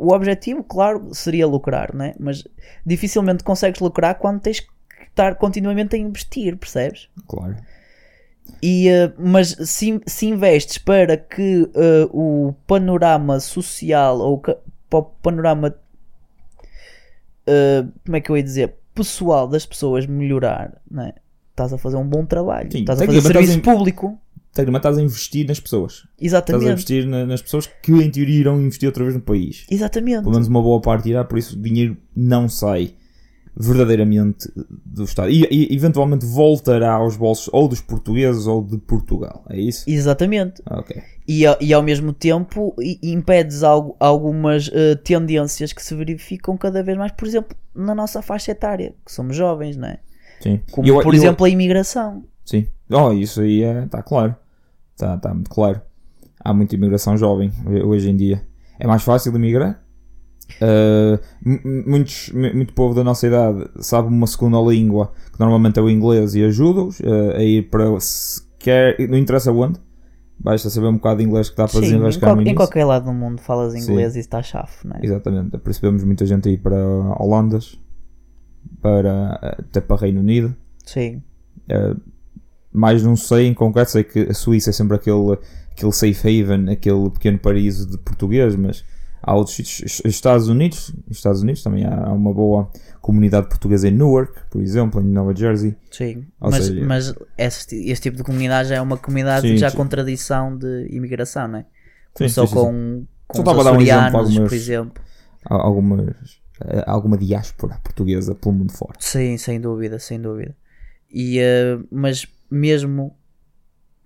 o 0.00 0.14
objetivo, 0.14 0.64
claro, 0.64 1.14
seria 1.14 1.46
lucrar, 1.46 1.94
né? 1.94 2.14
mas 2.18 2.42
dificilmente 2.84 3.44
consegues 3.44 3.80
lucrar 3.80 4.14
quando 4.16 4.40
tens 4.40 4.60
que 4.60 4.68
estar 5.06 5.34
continuamente 5.34 5.94
a 5.94 5.98
investir, 5.98 6.56
percebes? 6.56 7.08
Claro. 7.28 7.56
E, 8.62 8.88
eh, 8.88 9.12
mas 9.18 9.48
se, 9.64 10.00
se 10.06 10.26
investes 10.26 10.78
para 10.78 11.16
que 11.16 11.70
eh, 11.74 12.08
o 12.10 12.54
panorama 12.66 13.38
social 13.38 14.18
ou 14.18 14.42
o 14.90 15.02
panorama 15.02 15.76
eh, 17.46 17.84
como 18.04 18.16
é 18.16 18.20
que 18.20 18.30
eu 18.30 18.36
ia 18.36 18.42
dizer 18.42 18.74
pessoal 18.94 19.46
das 19.46 19.66
pessoas 19.66 20.06
melhorar, 20.06 20.80
não 20.90 21.04
é? 21.04 21.14
estás 21.50 21.72
a 21.72 21.78
fazer 21.78 21.96
um 21.96 22.06
bom 22.06 22.24
trabalho, 22.24 22.72
Sim, 22.72 22.80
estás 22.80 23.00
a 23.02 23.06
fazer 23.06 23.20
serviço 23.20 23.58
em- 23.58 23.60
público, 23.60 24.18
Tecnicamente 24.52 24.78
estás 24.80 24.98
a 24.98 25.02
investir 25.02 25.46
nas 25.46 25.60
pessoas. 25.60 25.92
Estás 25.92 26.08
a 26.20 26.24
exatamente, 26.26 26.72
investir 26.72 27.06
na- 27.06 27.24
nas 27.26 27.40
pessoas 27.40 27.66
que 27.82 27.92
em 27.92 28.10
teoria 28.10 28.40
irão 28.40 28.60
investir 28.60 28.88
outra 28.88 29.04
vez 29.04 29.14
no 29.14 29.20
país. 29.20 29.64
exatamente. 29.70 30.20
Pelo 30.22 30.32
menos 30.32 30.48
uma 30.48 30.60
boa 30.60 30.80
parte 30.80 31.08
irá, 31.08 31.22
por 31.24 31.38
isso 31.38 31.56
o 31.56 31.62
dinheiro 31.62 31.96
não 32.16 32.48
sai 32.48 32.94
verdadeiramente 33.56 34.48
do 34.86 35.04
Estado. 35.04 35.30
E, 35.30 35.46
e 35.50 35.74
eventualmente 35.74 36.24
voltará 36.24 36.92
aos 36.92 37.16
bolsos 37.16 37.48
ou 37.52 37.68
dos 37.68 37.80
portugueses 37.80 38.46
ou 38.46 38.62
de 38.62 38.78
Portugal. 38.78 39.44
É 39.48 39.58
isso? 39.60 39.84
Exatamente. 39.88 40.62
Ok. 40.68 41.00
E, 41.28 41.46
ao- 41.46 41.56
e 41.60 41.72
ao 41.72 41.82
mesmo 41.82 42.12
tempo 42.12 42.74
impedes 43.02 43.62
algo, 43.62 43.96
algumas 44.00 44.70
eh, 44.72 44.94
tendências 44.96 45.72
que 45.72 45.82
se 45.82 45.94
verificam 45.94 46.56
cada 46.56 46.82
vez 46.82 46.96
mais, 46.96 47.12
por 47.12 47.26
exemplo, 47.26 47.56
na 47.74 47.94
nossa 47.94 48.22
faixa 48.22 48.50
etária, 48.52 48.94
que 49.04 49.12
somos 49.12 49.36
jovens, 49.36 49.76
não 49.76 49.88
é? 49.88 49.98
Sim. 50.40 50.60
Como, 50.70 50.86
Eu- 50.88 51.00
por 51.02 51.14
eu- 51.14 51.20
exemplo, 51.20 51.44
a 51.44 51.48
imigração. 51.48 52.24
Sim. 52.44 52.66
Oh, 52.90 53.12
isso 53.12 53.40
aí 53.40 53.62
está 53.62 54.02
claro. 54.02 54.34
Está 54.92 55.16
tá 55.18 55.32
muito 55.32 55.50
claro. 55.50 55.80
Há 56.42 56.52
muita 56.54 56.74
imigração 56.74 57.16
jovem 57.16 57.52
ho- 57.66 57.88
hoje 57.88 58.10
em 58.10 58.16
dia. 58.16 58.42
É 58.78 58.86
mais 58.86 59.02
fácil 59.02 59.34
emigrar. 59.34 59.82
Uh, 60.60 61.18
mu- 61.44 61.60
mu- 61.64 61.84
muitos, 61.90 62.30
mu- 62.30 62.54
muito 62.54 62.72
povo 62.72 62.92
da 62.94 63.04
nossa 63.04 63.24
idade 63.26 63.68
sabe 63.80 64.08
uma 64.08 64.26
segunda 64.26 64.58
língua 64.58 65.12
que 65.32 65.38
normalmente 65.38 65.78
é 65.78 65.82
o 65.82 65.88
inglês 65.88 66.34
e 66.34 66.42
ajuda-os 66.44 66.98
uh, 67.00 67.36
a 67.36 67.42
ir 67.44 67.70
para 67.70 68.00
se 68.00 68.42
quer, 68.58 68.96
não 69.08 69.16
interessa 69.16 69.52
onde, 69.52 69.78
basta 70.36 70.68
saber 70.68 70.88
um 70.88 70.94
bocado 70.94 71.18
de 71.20 71.24
inglês 71.28 71.48
que 71.50 71.56
dá 71.56 71.68
para 71.68 71.72
Sim, 71.78 71.78
em, 71.78 71.82
desenrascar 71.82 72.30
no 72.34 72.40
em 72.40 72.42
início. 72.42 72.56
qualquer 72.56 72.84
lado 72.84 73.04
do 73.04 73.12
mundo 73.12 73.40
falas 73.40 73.74
Sim. 73.74 73.78
inglês 73.92 74.16
e 74.16 74.18
está 74.18 74.42
chafo, 74.42 74.88
não 74.88 74.96
é? 74.96 75.00
Exatamente, 75.04 75.56
vemos 75.80 76.02
muita 76.02 76.26
gente 76.26 76.48
aí 76.48 76.58
para 76.58 76.76
Holandas, 77.20 77.78
para, 78.82 79.34
até 79.58 79.80
para 79.80 80.00
Reino 80.00 80.20
Unido. 80.20 80.54
Sim, 80.84 81.22
Uh, 81.70 82.00
mais 82.72 83.02
não 83.02 83.16
sei 83.16 83.46
em 83.46 83.54
concreto, 83.54 83.90
sei 83.92 84.04
que 84.04 84.20
a 84.20 84.34
Suíça 84.34 84.70
é 84.70 84.72
sempre 84.72 84.96
aquele, 84.96 85.38
aquele 85.72 85.92
safe 85.92 86.42
haven, 86.42 86.70
aquele 86.70 87.10
pequeno 87.10 87.38
paraíso 87.38 87.88
de 87.90 87.98
português, 87.98 88.54
mas 88.56 88.84
há 89.22 89.34
outros 89.34 89.56
sítios, 89.56 90.00
Os 90.04 90.12
Estados 90.12 90.48
Unidos, 90.48 90.92
os 91.10 91.16
Estados 91.16 91.42
Unidos 91.42 91.62
também 91.62 91.84
há 91.84 92.12
uma 92.12 92.32
boa 92.32 92.70
comunidade 93.00 93.48
portuguesa 93.48 93.88
em 93.88 93.90
Newark, 93.90 94.32
por 94.50 94.62
exemplo, 94.62 95.00
em 95.00 95.04
Nova 95.04 95.34
Jersey. 95.34 95.74
sim. 95.90 96.26
Ou 96.40 96.50
Mas, 96.50 96.64
seja- 96.66 96.84
mas 96.86 97.14
este, 97.36 97.76
este 97.90 98.02
tipo 98.04 98.16
de 98.18 98.22
comunidade 98.22 98.68
já 98.68 98.76
é 98.76 98.80
uma 98.80 98.96
comunidade 98.96 99.48
Sim, 99.48 99.56
já 99.56 99.70
sim. 99.70 99.76
com 99.76 99.86
tradição 99.86 100.56
de 100.56 100.86
imigração, 100.90 101.48
não 101.48 101.58
é? 101.60 101.66
Começou 102.14 102.46
sim, 102.46 102.54
sim, 102.54 102.60
com, 102.60 103.06
com 103.26 103.36
Só 103.36 103.42
os 103.42 103.48
estava 103.48 103.60
a 103.60 103.64
dar 103.64 103.78
um 103.78 103.80
exemplo, 103.82 104.00
açorianos, 104.00 104.14
algumas- 104.30 104.48
por 104.50 104.54
exemplo. 104.56 105.02
Algumas, 105.46 106.40
eh, 106.64 106.84
alguma 106.86 107.16
diáspora 107.18 107.78
portuguesa 107.82 108.34
pelo 108.34 108.54
mundo 108.54 108.72
fora. 108.72 108.94
Sim, 109.00 109.36
sem 109.38 109.60
dúvida, 109.60 109.98
sem 109.98 110.20
dúvida. 110.20 110.54
E, 111.10 111.38
eh, 111.40 111.78
mas 111.90 112.26
mesmo 112.50 113.16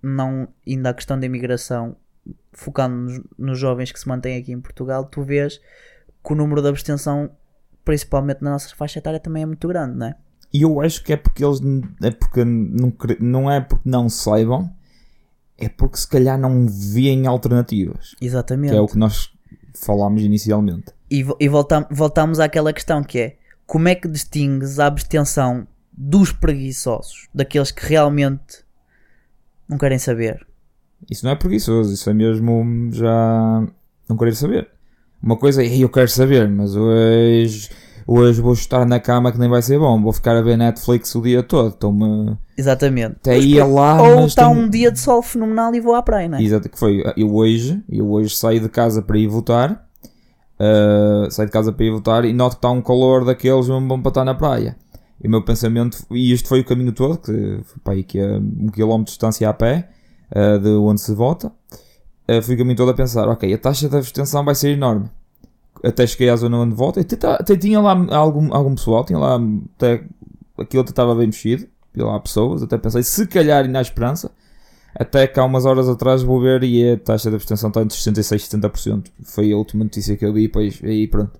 não 0.01 0.47
indo 0.65 0.85
à 0.87 0.93
questão 0.93 1.19
da 1.19 1.25
imigração, 1.25 1.95
focando 2.53 2.95
nos, 2.95 3.21
nos 3.37 3.59
jovens 3.59 3.91
que 3.91 3.99
se 3.99 4.07
mantêm 4.07 4.37
aqui 4.37 4.51
em 4.51 4.61
Portugal, 4.61 5.05
tu 5.05 5.23
vês 5.23 5.59
que 6.23 6.33
o 6.33 6.35
número 6.35 6.61
de 6.61 6.69
abstenção, 6.69 7.29
principalmente 7.83 8.41
na 8.41 8.51
nossa 8.51 8.75
faixa 8.75 8.99
etária, 8.99 9.19
também 9.19 9.43
é 9.43 9.45
muito 9.45 9.67
grande, 9.67 9.97
não 9.97 10.07
é? 10.07 10.15
E 10.53 10.61
eu 10.61 10.79
acho 10.79 11.03
que 11.03 11.11
é 11.11 11.17
porque 11.17 11.43
eles 11.43 11.59
é 12.01 12.11
porque 12.11 12.45
não, 12.45 12.93
não 13.19 13.51
é 13.51 13.59
porque 13.59 13.89
não 13.89 14.07
saibam, 14.07 14.73
é 15.57 15.67
porque 15.67 15.97
se 15.97 16.07
calhar 16.07 16.39
não 16.39 16.67
veem 16.67 17.27
alternativas. 17.27 18.15
Exatamente. 18.21 18.71
Que 18.71 18.77
é 18.77 18.81
o 18.81 18.87
que 18.87 18.97
nós 18.97 19.31
falámos 19.73 20.21
inicialmente. 20.21 20.93
E, 21.11 21.25
e 21.39 21.49
voltam, 21.49 21.85
voltamos 21.91 22.39
àquela 22.39 22.71
questão 22.71 23.03
que 23.03 23.19
é 23.19 23.37
como 23.65 23.87
é 23.87 23.95
que 23.95 24.07
distingues 24.07 24.79
a 24.79 24.87
abstenção 24.87 25.67
dos 25.97 26.31
preguiçosos, 26.31 27.27
daqueles 27.33 27.71
que 27.71 27.85
realmente 27.85 28.63
não 29.67 29.77
querem 29.77 29.97
saber? 29.97 30.45
Isso 31.09 31.25
não 31.25 31.31
é 31.31 31.35
preguiçoso, 31.35 31.93
isso 31.93 32.09
é 32.09 32.13
mesmo 32.13 32.89
já 32.91 33.65
não 34.09 34.17
querer 34.17 34.35
saber. 34.35 34.67
Uma 35.21 35.37
coisa 35.37 35.63
é 35.63 35.77
eu 35.77 35.89
quero 35.89 36.09
saber, 36.09 36.47
mas 36.49 36.75
hoje, 36.75 37.69
hoje 38.05 38.41
vou 38.41 38.53
estar 38.53 38.85
na 38.85 38.99
cama 38.99 39.31
que 39.31 39.39
nem 39.39 39.49
vai 39.49 39.61
ser 39.61 39.79
bom, 39.79 40.01
vou 40.01 40.13
ficar 40.13 40.35
a 40.35 40.41
ver 40.41 40.57
Netflix 40.57 41.13
o 41.15 41.21
dia 41.21 41.41
todo. 41.41 41.69
Estou-me. 41.69 42.37
Exatamente. 42.57 43.15
Até 43.21 43.39
ia 43.39 43.65
lá, 43.65 44.01
Ou 44.01 44.25
está 44.25 44.49
um 44.49 44.69
dia 44.69 44.91
de 44.91 44.99
sol 44.99 45.21
fenomenal 45.21 45.73
e 45.73 45.79
vou 45.79 45.95
à 45.95 46.01
praia, 46.01 46.27
não 46.27 46.37
é? 46.37 46.43
Exato, 46.43 46.69
que 46.69 46.77
foi. 46.77 47.03
Eu 47.15 47.33
hoje, 47.33 47.83
eu 47.89 48.09
hoje 48.11 48.35
saí 48.35 48.59
de 48.59 48.69
casa 48.69 49.01
para 49.01 49.17
ir 49.17 49.27
votar. 49.27 49.83
Uh, 50.57 51.29
saí 51.31 51.45
de 51.45 51.51
casa 51.51 51.73
para 51.73 51.85
ir 51.85 51.91
votar 51.91 52.23
e 52.23 52.31
noto 52.31 52.51
que 52.51 52.57
está 52.59 52.71
um 52.71 52.81
calor 52.81 53.25
daqueles 53.25 53.67
mesmo 53.67 53.87
bom 53.87 54.01
para 54.01 54.09
estar 54.09 54.23
na 54.23 54.33
praia. 54.33 54.77
E 55.23 55.27
o 55.27 55.31
meu 55.31 55.43
pensamento, 55.43 55.97
e 56.11 56.31
isto 56.33 56.47
foi 56.47 56.59
o 56.59 56.65
caminho 56.65 56.91
todo, 56.91 57.17
que 57.17 57.31
foi 57.63 57.77
para 57.83 57.93
aí 57.93 58.03
que 58.03 58.19
é 58.19 58.37
um 58.37 58.67
quilómetro 58.67 59.05
de 59.05 59.11
distância 59.11 59.49
a 59.49 59.53
pé, 59.53 59.89
uh, 60.31 60.59
de 60.59 60.69
onde 60.69 61.01
se 61.01 61.13
vota. 61.13 61.51
Uh, 62.27 62.41
fui 62.41 62.55
o 62.55 62.57
caminho 62.57 62.75
todo 62.75 62.91
a 62.91 62.93
pensar, 62.93 63.27
ok, 63.29 63.51
a 63.53 63.57
taxa 63.57 63.87
de 63.87 63.95
abstenção 63.95 64.43
vai 64.43 64.55
ser 64.55 64.71
enorme. 64.71 65.09
Até 65.83 66.05
cheguei 66.07 66.29
à 66.29 66.35
zona 66.35 66.57
onde 66.57 66.75
e 66.75 66.99
até, 67.01 67.15
ta- 67.15 67.35
até 67.35 67.55
tinha 67.55 67.79
lá 67.79 67.91
algum, 68.15 68.53
algum 68.53 68.75
pessoal, 68.75 69.05
tinha 69.05 69.19
lá 69.19 69.39
até, 69.75 70.03
aquilo 70.57 70.81
até 70.81 70.91
estava 70.91 71.13
bem 71.15 71.27
mexido, 71.27 71.67
tinha 71.93 72.05
lá 72.05 72.19
pessoas, 72.19 72.63
até 72.63 72.77
pensei, 72.77 73.03
se 73.03 73.27
calhar 73.27 73.63
ainda 73.63 73.79
há 73.79 73.81
esperança. 73.81 74.31
Até 74.97 75.27
que 75.27 75.37
há 75.39 75.43
umas 75.43 75.65
horas 75.65 75.89
atrás 75.89 76.23
vou 76.23 76.39
ver 76.39 76.63
e 76.63 76.91
a 76.91 76.97
taxa 76.97 77.29
de 77.29 77.35
abstenção 77.35 77.67
está 77.67 77.81
entre 77.81 77.97
66% 77.97 78.35
e 78.35 78.69
70%. 78.69 79.05
Foi 79.23 79.51
a 79.51 79.57
última 79.57 79.83
notícia 79.83 80.15
que 80.15 80.25
eu 80.25 80.31
vi, 80.31 80.47
pois 80.47 80.79
aí 80.83 81.05
pronto. 81.05 81.37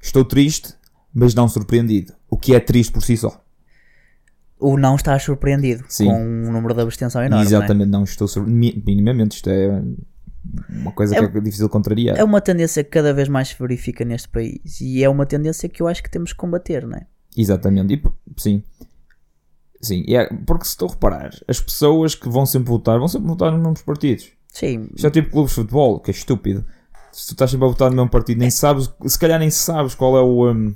Estou 0.00 0.24
triste, 0.26 0.74
mas 1.14 1.34
não 1.34 1.48
surpreendido. 1.48 2.12
O 2.30 2.36
que 2.36 2.54
é 2.54 2.60
triste 2.60 2.92
por 2.92 3.02
si 3.02 3.16
só. 3.16 3.42
O 4.60 4.76
não 4.76 4.96
estás 4.96 5.22
surpreendido 5.22 5.84
Sim. 5.88 6.06
com 6.06 6.20
um 6.20 6.52
número 6.52 6.74
de 6.74 6.80
abstenção 6.82 7.22
enorme. 7.22 7.44
não 7.44 7.50
é? 7.50 7.58
Exatamente, 7.58 7.88
não 7.90 8.04
estou 8.04 8.26
surpreendido. 8.26 8.82
Minimamente, 8.84 9.36
isto 9.36 9.48
é 9.50 9.82
uma 10.70 10.90
coisa 10.92 11.16
É- 11.16 11.28
que 11.28 11.38
é 11.38 11.40
difícil 11.40 11.68
contrariar. 11.68 12.16
É 12.18 12.24
uma 12.24 12.40
tendência 12.40 12.82
que 12.82 12.90
cada 12.90 13.12
vez 13.14 13.28
mais 13.28 13.48
se 13.48 13.56
verifica 13.58 14.04
neste 14.04 14.28
país 14.28 14.80
e 14.80 15.02
é 15.04 15.08
uma 15.08 15.26
tendência 15.26 15.68
que 15.68 15.80
eu 15.82 15.86
acho 15.86 16.02
que 16.02 16.10
temos 16.10 16.32
que 16.32 16.38
combater, 16.38 16.86
não 16.86 16.96
é? 16.96 17.06
Exatamente, 17.36 17.94
e, 17.94 18.02
sim. 18.40 18.62
Sim, 19.80 20.04
é, 20.08 20.26
porque 20.44 20.64
se 20.64 20.70
estou 20.70 20.88
a 20.88 20.92
reparar, 20.92 21.30
as 21.46 21.60
pessoas 21.60 22.16
que 22.16 22.28
vão 22.28 22.44
sempre 22.44 22.68
votar, 22.68 22.98
vão 22.98 23.06
sempre 23.06 23.28
votar 23.28 23.52
nos 23.52 23.60
mesmos 23.60 23.82
partidos. 23.82 24.32
Sim, 24.52 24.88
Isto 24.92 25.06
é 25.06 25.10
tipo 25.10 25.30
clubes 25.30 25.50
de 25.50 25.54
futebol, 25.56 26.00
que 26.00 26.10
é 26.10 26.14
estúpido. 26.14 26.64
Se 27.12 27.28
tu 27.28 27.32
estás 27.32 27.50
sempre 27.52 27.66
a 27.66 27.68
votar 27.68 27.88
no 27.90 27.94
mesmo 27.96 28.10
partido, 28.10 28.38
nem 28.38 28.50
sabes, 28.50 28.90
se 29.06 29.16
calhar 29.18 29.38
nem 29.38 29.50
sabes 29.50 29.94
qual 29.94 30.16
é 30.16 30.20
o, 30.20 30.50
hum, 30.50 30.74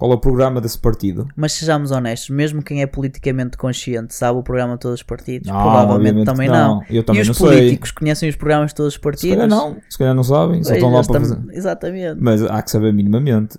qual 0.00 0.12
é 0.12 0.14
o 0.14 0.18
programa 0.18 0.60
desse 0.60 0.78
partido. 0.78 1.28
mas 1.36 1.52
sejamos 1.52 1.90
honestos, 1.90 2.30
mesmo 2.30 2.62
quem 2.62 2.80
é 2.82 2.86
politicamente 2.86 3.56
consciente 3.58 4.14
sabe 4.14 4.38
o 4.38 4.42
programa 4.42 4.74
de 4.74 4.80
todos 4.80 5.00
os 5.00 5.02
partidos, 5.02 5.48
Não, 5.48 5.60
provavelmente 5.60 6.24
também 6.24 6.48
não. 6.48 6.76
não. 6.76 6.82
Eu 6.88 7.04
também 7.04 7.20
e 7.20 7.22
os 7.22 7.28
não 7.28 7.34
sei. 7.34 7.46
políticos 7.46 7.90
conhecem 7.90 8.28
os 8.28 8.34
programas 8.36 8.70
de 8.70 8.76
todos 8.76 8.88
os 8.88 8.94
Se 8.94 9.00
partidos? 9.00 9.36
calhar 9.36 9.48
não, 9.48 9.76
se 9.88 9.98
calhar 9.98 10.14
não 10.14 10.24
sabem, 10.24 10.62
só 10.64 10.70
Pois, 10.70 10.82
estão 10.82 10.90
lá 10.92 11.02
para 11.04 11.12
tam- 11.12 11.20
fazer. 11.20 11.52
Exatamente. 11.56 12.16
Mas 12.20 12.42
há 12.42 12.62
que 12.62 12.70
saber 12.70 12.92
minimamente. 12.94 13.58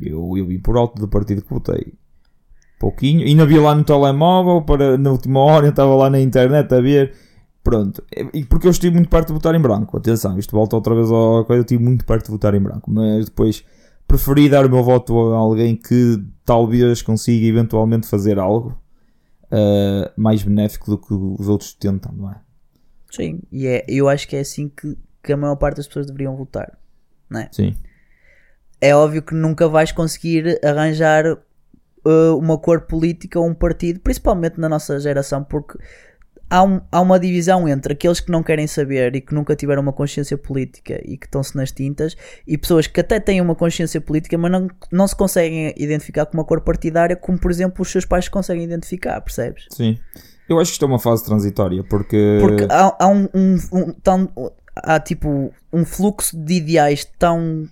Eu, 0.00 0.36
eu 0.38 0.46
vi 0.46 0.58
por 0.58 0.76
alto 0.76 1.00
do 1.00 1.08
partido 1.08 1.42
que 1.42 1.50
votei. 1.50 1.92
Pouquinho. 2.78 3.26
E 3.26 3.34
não 3.34 3.46
vi 3.46 3.58
lá 3.58 3.74
no 3.74 3.84
telemóvel, 3.84 4.62
para, 4.62 4.98
na 4.98 5.10
última 5.10 5.40
hora, 5.40 5.66
eu 5.66 5.70
estava 5.70 5.94
lá 5.94 6.10
na 6.10 6.20
internet 6.20 6.72
a 6.74 6.80
ver. 6.80 7.12
Pronto. 7.62 8.02
E 8.34 8.44
porque 8.44 8.66
eu 8.66 8.70
estive 8.70 8.94
muito 8.94 9.08
perto 9.08 9.28
de 9.28 9.32
votar 9.34 9.54
em 9.54 9.60
branco. 9.60 9.96
Atenção, 9.96 10.38
isto 10.38 10.54
volta 10.54 10.76
outra 10.76 10.94
vez 10.94 11.10
ao 11.10 11.44
coisa. 11.44 11.60
Eu 11.60 11.64
estive 11.64 11.82
muito 11.82 12.04
perto 12.04 12.26
de 12.26 12.30
votar 12.32 12.54
em 12.54 12.60
branco. 12.60 12.90
Mas 12.90 13.24
depois 13.26 13.64
preferi 14.16 14.48
dar 14.48 14.64
o 14.64 14.70
meu 14.70 14.82
voto 14.82 15.32
a 15.32 15.36
alguém 15.36 15.76
que 15.76 16.22
talvez 16.44 17.02
consiga 17.02 17.46
eventualmente 17.46 18.06
fazer 18.06 18.38
algo 18.38 18.78
ah, 19.50 20.12
mais 20.16 20.42
benéfico 20.42 20.90
do 20.90 20.98
que 20.98 21.12
os 21.12 21.48
outros 21.48 21.74
tentam, 21.74 22.12
não 22.12 22.30
é? 22.30 22.40
Sim, 23.10 23.40
e 23.52 23.66
é, 23.66 23.84
eu 23.88 24.08
acho 24.08 24.26
que 24.26 24.34
é 24.34 24.40
assim 24.40 24.68
que, 24.68 24.98
que 25.22 25.32
a 25.32 25.36
maior 25.36 25.54
parte 25.54 25.76
das 25.76 25.86
pessoas 25.86 26.06
deveriam 26.06 26.36
votar. 26.36 26.76
Sim. 27.52 27.76
É 28.80 28.94
óbvio 28.94 29.22
que 29.22 29.34
nunca 29.34 29.68
vais 29.68 29.92
conseguir 29.92 30.58
arranjar 30.64 31.24
uh, 31.26 32.36
uma 32.36 32.58
cor 32.58 32.82
política 32.82 33.38
ou 33.38 33.46
um 33.46 33.54
partido, 33.54 34.00
principalmente 34.00 34.58
na 34.58 34.68
nossa 34.68 34.98
geração, 34.98 35.44
porque 35.44 35.78
há, 36.54 36.62
um- 36.62 36.80
há 36.92 37.00
uma 37.00 37.18
divisão 37.18 37.68
entre 37.68 37.92
aqueles 37.94 38.20
que 38.20 38.30
não 38.30 38.42
querem 38.42 38.66
saber 38.66 39.16
e 39.16 39.20
que 39.20 39.34
nunca 39.34 39.56
tiveram 39.56 39.82
uma 39.82 39.92
consciência 39.92 40.38
política 40.38 41.00
e 41.04 41.16
que 41.16 41.26
estão-se 41.26 41.56
nas 41.56 41.72
tintas, 41.72 42.16
e 42.46 42.56
pessoas 42.56 42.86
que 42.86 43.00
até 43.00 43.18
têm 43.18 43.40
uma 43.40 43.54
consciência 43.56 44.00
política, 44.00 44.38
mas 44.38 44.52
não, 44.52 44.68
não 44.92 45.08
se 45.08 45.16
conseguem 45.16 45.74
identificar 45.76 46.26
com 46.26 46.34
uma 46.38 46.44
cor 46.44 46.60
partidária, 46.60 47.16
como 47.16 47.38
por 47.38 47.50
exemplo 47.50 47.82
os 47.82 47.90
seus 47.90 48.04
pais 48.04 48.26
se 48.26 48.30
conseguem 48.30 48.62
identificar, 48.64 49.20
percebes? 49.20 49.66
Sim. 49.70 49.98
Eu 50.48 50.60
acho 50.60 50.70
que 50.70 50.74
isto 50.74 50.84
é 50.84 50.88
uma 50.88 50.98
fase 50.98 51.24
transitória, 51.24 51.82
porque. 51.82 52.38
Porque 52.40 52.66
há, 52.70 52.94
há 53.00 53.08
um, 53.08 53.28
um- 53.34 53.58
um 53.72 53.92
tão- 53.92 54.30
há 54.76 55.00
tipo 55.00 55.52
um 55.72 55.84
fluxo 55.84 56.36
de 56.36 56.54
ideais 56.54 57.04
tão 57.18 57.66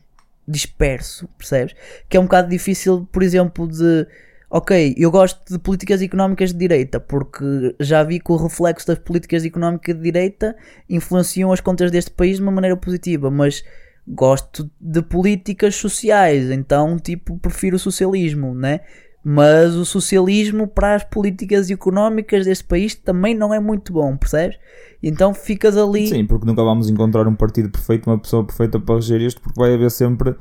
disperso, 0.48 1.28
percebes? 1.38 1.74
Que 2.08 2.16
é 2.16 2.20
um 2.20 2.24
bocado 2.24 2.48
difícil, 2.48 3.06
por 3.12 3.22
exemplo, 3.22 3.68
de 3.68 4.06
ok, 4.52 4.94
eu 4.98 5.10
gosto 5.10 5.50
de 5.50 5.58
políticas 5.58 6.02
económicas 6.02 6.52
de 6.52 6.58
direita, 6.58 7.00
porque 7.00 7.74
já 7.80 8.02
vi 8.02 8.20
que 8.20 8.30
o 8.30 8.36
reflexo 8.36 8.86
das 8.86 8.98
políticas 8.98 9.46
económicas 9.46 9.96
de 9.96 10.02
direita 10.02 10.54
influenciam 10.90 11.50
as 11.50 11.60
contas 11.62 11.90
deste 11.90 12.10
país 12.10 12.36
de 12.36 12.42
uma 12.42 12.52
maneira 12.52 12.76
positiva, 12.76 13.30
mas 13.30 13.64
gosto 14.06 14.70
de 14.78 15.00
políticas 15.00 15.76
sociais, 15.76 16.50
então 16.50 16.98
tipo 16.98 17.38
prefiro 17.38 17.76
o 17.76 17.78
socialismo, 17.78 18.54
né? 18.54 18.80
Mas 19.24 19.74
o 19.74 19.86
socialismo 19.86 20.68
para 20.68 20.96
as 20.96 21.04
políticas 21.04 21.70
económicas 21.70 22.44
deste 22.44 22.64
país 22.64 22.94
também 22.94 23.34
não 23.34 23.54
é 23.54 23.60
muito 23.60 23.90
bom, 23.90 24.18
percebes? 24.18 24.58
Então 25.02 25.32
ficas 25.32 25.78
ali. 25.78 26.08
Sim, 26.08 26.26
porque 26.26 26.44
nunca 26.44 26.62
vamos 26.62 26.90
encontrar 26.90 27.26
um 27.26 27.34
partido 27.34 27.70
perfeito, 27.70 28.10
uma 28.10 28.18
pessoa 28.18 28.44
perfeita 28.44 28.78
para 28.78 28.96
reger 28.96 29.22
isto, 29.22 29.40
porque 29.40 29.58
vai 29.58 29.72
haver 29.72 29.90
sempre 29.90 30.34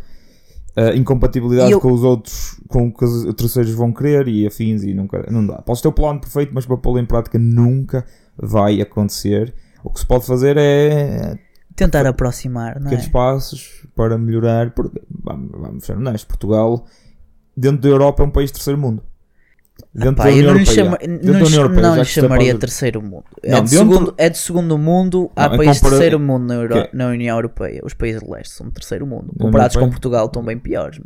ah, 0.75 0.95
incompatibilidade 0.95 1.71
eu- 1.71 1.79
com 1.81 1.91
os 1.91 2.03
outros, 2.03 2.60
com 2.67 2.88
o 2.88 2.93
que 2.93 3.03
os 3.05 3.34
terceiros 3.36 3.71
vão 3.73 3.91
querer 3.91 4.27
e 4.27 4.45
afins 4.47 4.84
e 4.84 4.93
nunca, 4.93 5.25
não 5.29 5.45
dá. 5.45 5.62
Podes 5.62 5.81
ter 5.81 5.88
o 5.88 5.93
plano 5.93 6.19
perfeito, 6.19 6.51
mas 6.53 6.65
para 6.65 6.77
pô-lo 6.77 6.99
em 6.99 7.05
prática 7.05 7.38
nunca 7.39 8.05
vai 8.38 8.81
acontecer. 8.81 9.53
O 9.84 9.89
que 9.89 9.99
se 9.99 10.05
pode 10.05 10.25
fazer 10.25 10.57
é 10.57 11.38
tentar 11.75 12.05
aproximar, 12.05 12.79
não 12.79 12.91
é? 12.91 13.10
passos 13.10 13.86
para 13.95 14.17
melhorar, 14.17 14.71
porque 14.71 15.01
vamos, 15.23 15.51
vamos 15.51 15.86
ser 15.86 15.97
honestos, 15.97 16.25
Portugal 16.25 16.86
dentro 17.55 17.81
da 17.81 17.89
Europa 17.89 18.23
é 18.23 18.25
um 18.25 18.29
país 18.31 18.47
de 18.49 18.53
terceiro 18.53 18.79
mundo. 18.79 19.03
Dentro 19.93 20.15
Pá, 20.15 20.23
da 20.25 20.29
eu 20.31 20.36
União 20.38 20.51
não 20.53 20.60
lhe, 20.60 20.65
chama, 20.65 20.97
não, 21.01 21.39
Europeia, 21.49 21.81
não 21.81 21.95
lhe 21.95 22.01
é 22.01 22.05
chamaria 22.05 22.51
para- 22.51 22.60
terceiro 22.60 23.01
mundo. 23.01 23.23
É, 23.43 23.51
Não, 23.51 23.63
de 23.63 23.71
dentro- 23.71 23.91
segundo, 23.93 24.13
é 24.17 24.29
de 24.29 24.38
segundo 24.38 24.77
mundo, 24.77 25.31
há 25.36 25.47
Não, 25.47 25.53
é 25.53 25.57
países 25.57 25.75
de 25.75 25.79
compara- 25.81 25.95
terceiro 25.99 26.19
mundo 26.19 26.45
na, 26.45 26.55
Euro- 26.55 26.88
na 26.93 27.07
União 27.07 27.36
Europeia. 27.38 27.81
Os 27.84 27.93
países 27.93 28.21
de 28.21 28.29
leste 28.29 28.53
são 28.53 28.67
de 28.67 28.73
terceiro 28.73 29.05
mundo. 29.05 29.34
Comparados 29.38 29.75
com? 29.75 29.89
Portugal, 29.89 30.27
estão 30.27 30.43
bem 30.45 30.57
piores. 30.57 30.99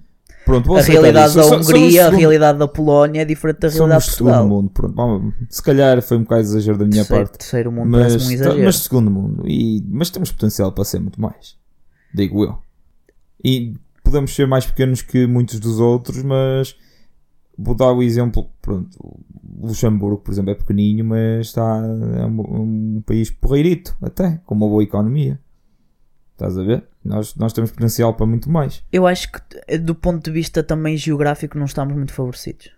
Pronto, 0.45 0.75
A 0.75 0.81
realidade 0.81 1.33
da 1.33 1.41
So- 1.43 1.49
somos 1.49 1.67
Hungria, 1.69 2.05
a 2.05 2.09
realidade 2.11 2.59
da 2.59 2.67
Polónia 2.67 3.21
é 3.21 3.25
diferente 3.25 3.57
da 3.61 3.69
realidade 3.69 4.05
de 4.05 4.11
segundo 4.11 4.31
Portugal. 4.33 4.47
mundo, 4.47 4.69
pronto. 4.69 5.33
se 5.49 5.63
calhar 5.63 5.99
foi 6.03 6.17
um 6.17 6.21
bocado 6.23 6.41
de 6.43 6.47
exagero 6.49 6.77
da 6.77 6.85
minha 6.85 6.97
terceiro, 7.03 7.23
parte. 7.25 7.37
terceiro 7.39 7.71
mundo 7.71 7.89
Mas, 7.89 8.13
um 8.13 8.31
exagero. 8.31 8.63
mas 8.63 8.75
segundo 8.77 9.09
mundo. 9.09 9.43
E, 9.47 9.83
mas 9.89 10.11
temos 10.11 10.31
potencial 10.31 10.71
para 10.71 10.83
ser 10.83 10.99
muito 10.99 11.19
mais. 11.19 11.55
Digo 12.13 12.43
eu. 12.43 12.57
E 13.43 13.73
podemos 14.03 14.35
ser 14.35 14.45
mais 14.45 14.67
pequenos 14.67 15.01
que 15.01 15.25
muitos 15.25 15.59
dos 15.59 15.79
outros, 15.79 16.21
mas 16.21 16.75
vou 17.57 17.75
dar 17.75 17.91
o 17.91 18.01
exemplo. 18.03 18.49
Pronto, 18.61 18.97
Luxemburgo, 19.61 20.17
por 20.17 20.31
exemplo, 20.31 20.51
é 20.51 20.55
pequeninho, 20.55 21.05
mas 21.05 21.47
está, 21.47 21.81
é 22.19 22.25
um, 22.25 22.97
um 22.97 23.03
país 23.05 23.29
porreirito, 23.31 23.95
até, 24.01 24.39
com 24.45 24.55
uma 24.55 24.67
boa 24.67 24.83
economia. 24.83 25.39
Estás 26.33 26.57
a 26.57 26.63
ver? 26.63 26.83
Nós, 27.03 27.33
nós 27.35 27.53
temos 27.53 27.71
potencial 27.71 28.13
para 28.13 28.25
muito 28.25 28.49
mais. 28.49 28.83
Eu 28.91 29.07
acho 29.07 29.29
que 29.31 29.77
do 29.77 29.95
ponto 29.95 30.23
de 30.25 30.31
vista 30.31 30.61
também 30.61 30.97
geográfico 30.97 31.57
não 31.57 31.65
estamos 31.65 31.95
muito 31.95 32.11
favorecidos. 32.13 32.69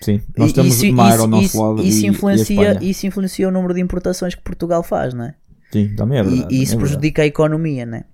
Sim, 0.00 0.20
nós 0.36 0.50
E 0.50 0.54
temos 0.54 0.82
isso, 0.82 0.92
mar 0.94 1.12
isso- 1.12 1.20
ao 1.22 1.28
nosso 1.28 1.44
isso- 1.44 1.62
lado. 1.62 1.82
isso 1.82 2.04
e, 2.04 2.08
influencia, 2.08 2.78
e 2.82 2.90
isso 2.90 3.06
influencia 3.06 3.48
o 3.48 3.50
número 3.50 3.74
de 3.74 3.80
importações 3.80 4.34
que 4.34 4.42
Portugal 4.42 4.82
faz, 4.82 5.12
não 5.14 5.24
é? 5.26 5.34
Sim, 5.70 5.94
também 5.96 6.18
é 6.18 6.22
E- 6.22 6.24
verdade. 6.24 6.40
e, 6.40 6.42
também 6.44 6.62
isso 6.62 6.72
é 6.72 6.76
verdade. 6.76 6.92
prejudica 6.92 7.22
a 7.22 7.26
economia, 7.26 7.86
não 7.86 7.98
é? 7.98 8.04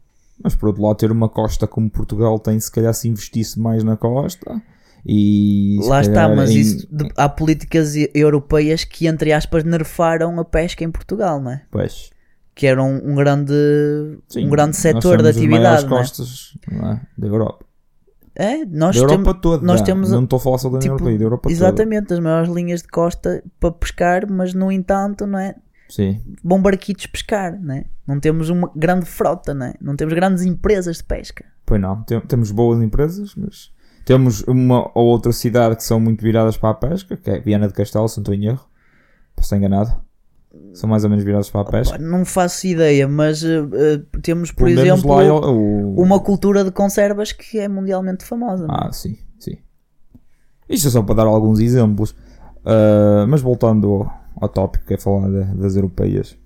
Mas 0.42 0.54
por 0.54 0.68
outro 0.68 0.82
lado, 0.82 0.96
ter 0.96 1.12
uma 1.12 1.28
costa 1.28 1.66
como 1.66 1.90
Portugal 1.90 2.38
tem, 2.38 2.58
se 2.58 2.70
calhar 2.70 2.94
se 2.94 3.08
investisse 3.08 3.58
mais 3.60 3.84
na 3.84 3.96
costa 3.96 4.60
e. 5.04 5.78
Lá 5.84 6.00
está, 6.00 6.12
calhar 6.14 6.36
mas 6.36 6.50
em- 6.50 6.60
isso, 6.60 6.88
de- 6.90 7.10
há 7.16 7.28
políticas 7.28 7.94
europeias 8.14 8.84
que, 8.84 9.06
entre 9.06 9.32
aspas, 9.32 9.64
nerfaram 9.64 10.38
a 10.38 10.44
pesca 10.44 10.84
em 10.84 10.90
Portugal, 10.90 11.40
não 11.40 11.52
é? 11.52 11.62
Pois. 11.70 12.10
Que 12.54 12.66
era 12.66 12.82
um, 12.82 13.12
um 13.12 13.14
grande, 13.14 13.52
Sim, 14.28 14.46
um 14.46 14.50
grande 14.50 14.76
setor 14.76 15.16
as 15.30 15.36
maiores 15.36 15.36
atividade, 15.38 15.86
não 15.86 15.96
é? 15.96 16.00
costas 16.00 16.58
não 16.70 16.92
é? 16.92 17.00
da 17.16 17.26
Europa. 17.26 17.64
É, 18.34 18.64
nós 18.64 18.94
da 18.96 19.02
Europa 19.02 19.22
temos, 19.24 19.40
toda. 19.40 19.66
nós 19.66 19.82
temos, 19.82 20.10
não 20.10 20.24
estou 20.24 20.36
a 20.36 20.40
falar 20.40 20.58
só 20.58 20.68
da 20.68 20.76
União 20.76 20.80
tipo, 20.96 21.02
Europeia, 21.08 21.18
da 21.18 21.24
Europa 21.24 21.50
exatamente, 21.50 22.12
as 22.14 22.20
maiores 22.20 22.48
linhas 22.50 22.80
de 22.82 22.88
costa 22.88 23.42
para 23.58 23.70
pescar, 23.72 24.30
mas 24.30 24.54
no 24.54 24.70
entanto, 24.70 25.26
não 25.26 25.38
é? 25.38 25.52
toda. 25.52 25.64
Sim. 25.88 26.20
Bom 26.42 26.62
barquitos 26.62 27.06
pescar, 27.06 27.60
não 27.60 27.74
é? 27.74 27.84
Não 28.06 28.20
temos 28.20 28.48
uma 28.48 28.70
grande 28.76 29.04
frota, 29.06 29.52
não 29.52 29.66
é? 29.66 29.74
Não 29.80 29.96
temos 29.96 30.14
grandes 30.14 30.44
empresas 30.44 30.98
de 30.98 31.04
pesca. 31.04 31.44
Pois 31.66 31.80
não. 31.80 32.02
Tem- 32.04 32.20
temos 32.20 32.50
boas 32.52 32.80
empresas, 32.82 33.34
mas 33.34 33.70
Temos 34.10 34.42
uma 34.42 34.90
ou 34.94 35.06
outra 35.06 35.32
cidade 35.32 35.76
que 35.76 35.84
são 35.84 36.00
muito 36.00 36.22
viradas 36.22 36.56
para 36.56 36.70
a 36.70 36.74
pesca, 36.74 37.16
que 37.16 37.30
é 37.30 37.38
Viana 37.40 37.68
de 37.68 37.74
Castelo, 37.74 38.08
se 38.08 38.16
não 38.18 38.22
estou 38.22 38.34
em 38.34 38.46
erro. 38.46 38.64
Posso 39.36 39.46
estar 39.46 39.56
enganado. 39.56 39.92
São 40.74 40.90
mais 40.90 41.04
ou 41.04 41.10
menos 41.10 41.24
viradas 41.24 41.48
para 41.48 41.60
a 41.60 41.64
pesca. 41.64 41.96
Pá, 41.96 42.02
não 42.04 42.24
faço 42.24 42.66
ideia, 42.66 43.06
mas 43.06 43.44
eh, 43.44 44.02
temos, 44.20 44.50
por 44.50 44.64
menos 44.64 44.82
exemplo, 44.82 45.20
ele- 45.20 45.30
o- 45.30 45.94
uma 46.00 46.18
cultura 46.18 46.64
de 46.64 46.72
conservas 46.72 47.30
que 47.30 47.58
é 47.58 47.68
mundialmente 47.68 48.24
famosa. 48.24 48.66
não 48.66 48.74
é? 48.74 48.78
Ah, 48.88 48.92
sim, 48.92 49.16
sim. 49.38 49.58
Isto 50.68 50.88
é 50.88 50.90
só 50.90 51.02
para 51.02 51.14
dar 51.16 51.26
alguns 51.26 51.60
exemplos. 51.60 52.14
Ah, 52.64 53.24
mas 53.28 53.40
voltando 53.40 53.88
ao, 53.92 54.12
ao 54.40 54.48
tópico 54.48 54.86
que 54.86 54.94
é 54.94 54.98
falar 54.98 55.28
da- 55.28 55.54
das 55.54 55.76
europeias. 55.76 56.36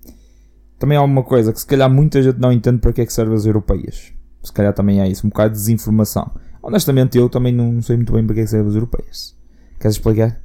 Também 0.77 0.97
há 0.97 1.01
uma 1.01 1.23
coisa 1.23 1.51
que 1.51 1.59
se 1.59 1.65
calhar 1.65 1.89
muita 1.89 2.21
gente 2.21 2.39
não 2.39 2.51
entende 2.51 2.77
para 2.77 2.93
que 2.93 3.01
é 3.01 3.05
que 3.07 3.13
servem 3.13 3.35
as 3.35 3.45
europeias. 3.47 4.13
Se 4.43 4.53
calhar 4.53 4.71
também 4.73 5.01
é 5.01 5.07
isso, 5.07 5.25
um 5.25 5.29
bocado 5.31 5.49
de 5.53 5.59
desinformação. 5.59 6.29
Honestamente 6.65 7.17
eu 7.17 7.29
também 7.29 7.53
não 7.53 7.81
sei 7.81 7.95
muito 7.95 8.11
bem 8.13 8.25
para 8.25 8.33
que 8.35 8.41
é 8.41 8.43
que 8.43 8.49
servem 8.49 8.69
as 8.69 8.75
europeias. 8.75 9.35
Queres 9.79 9.95
explicar? 9.97 10.41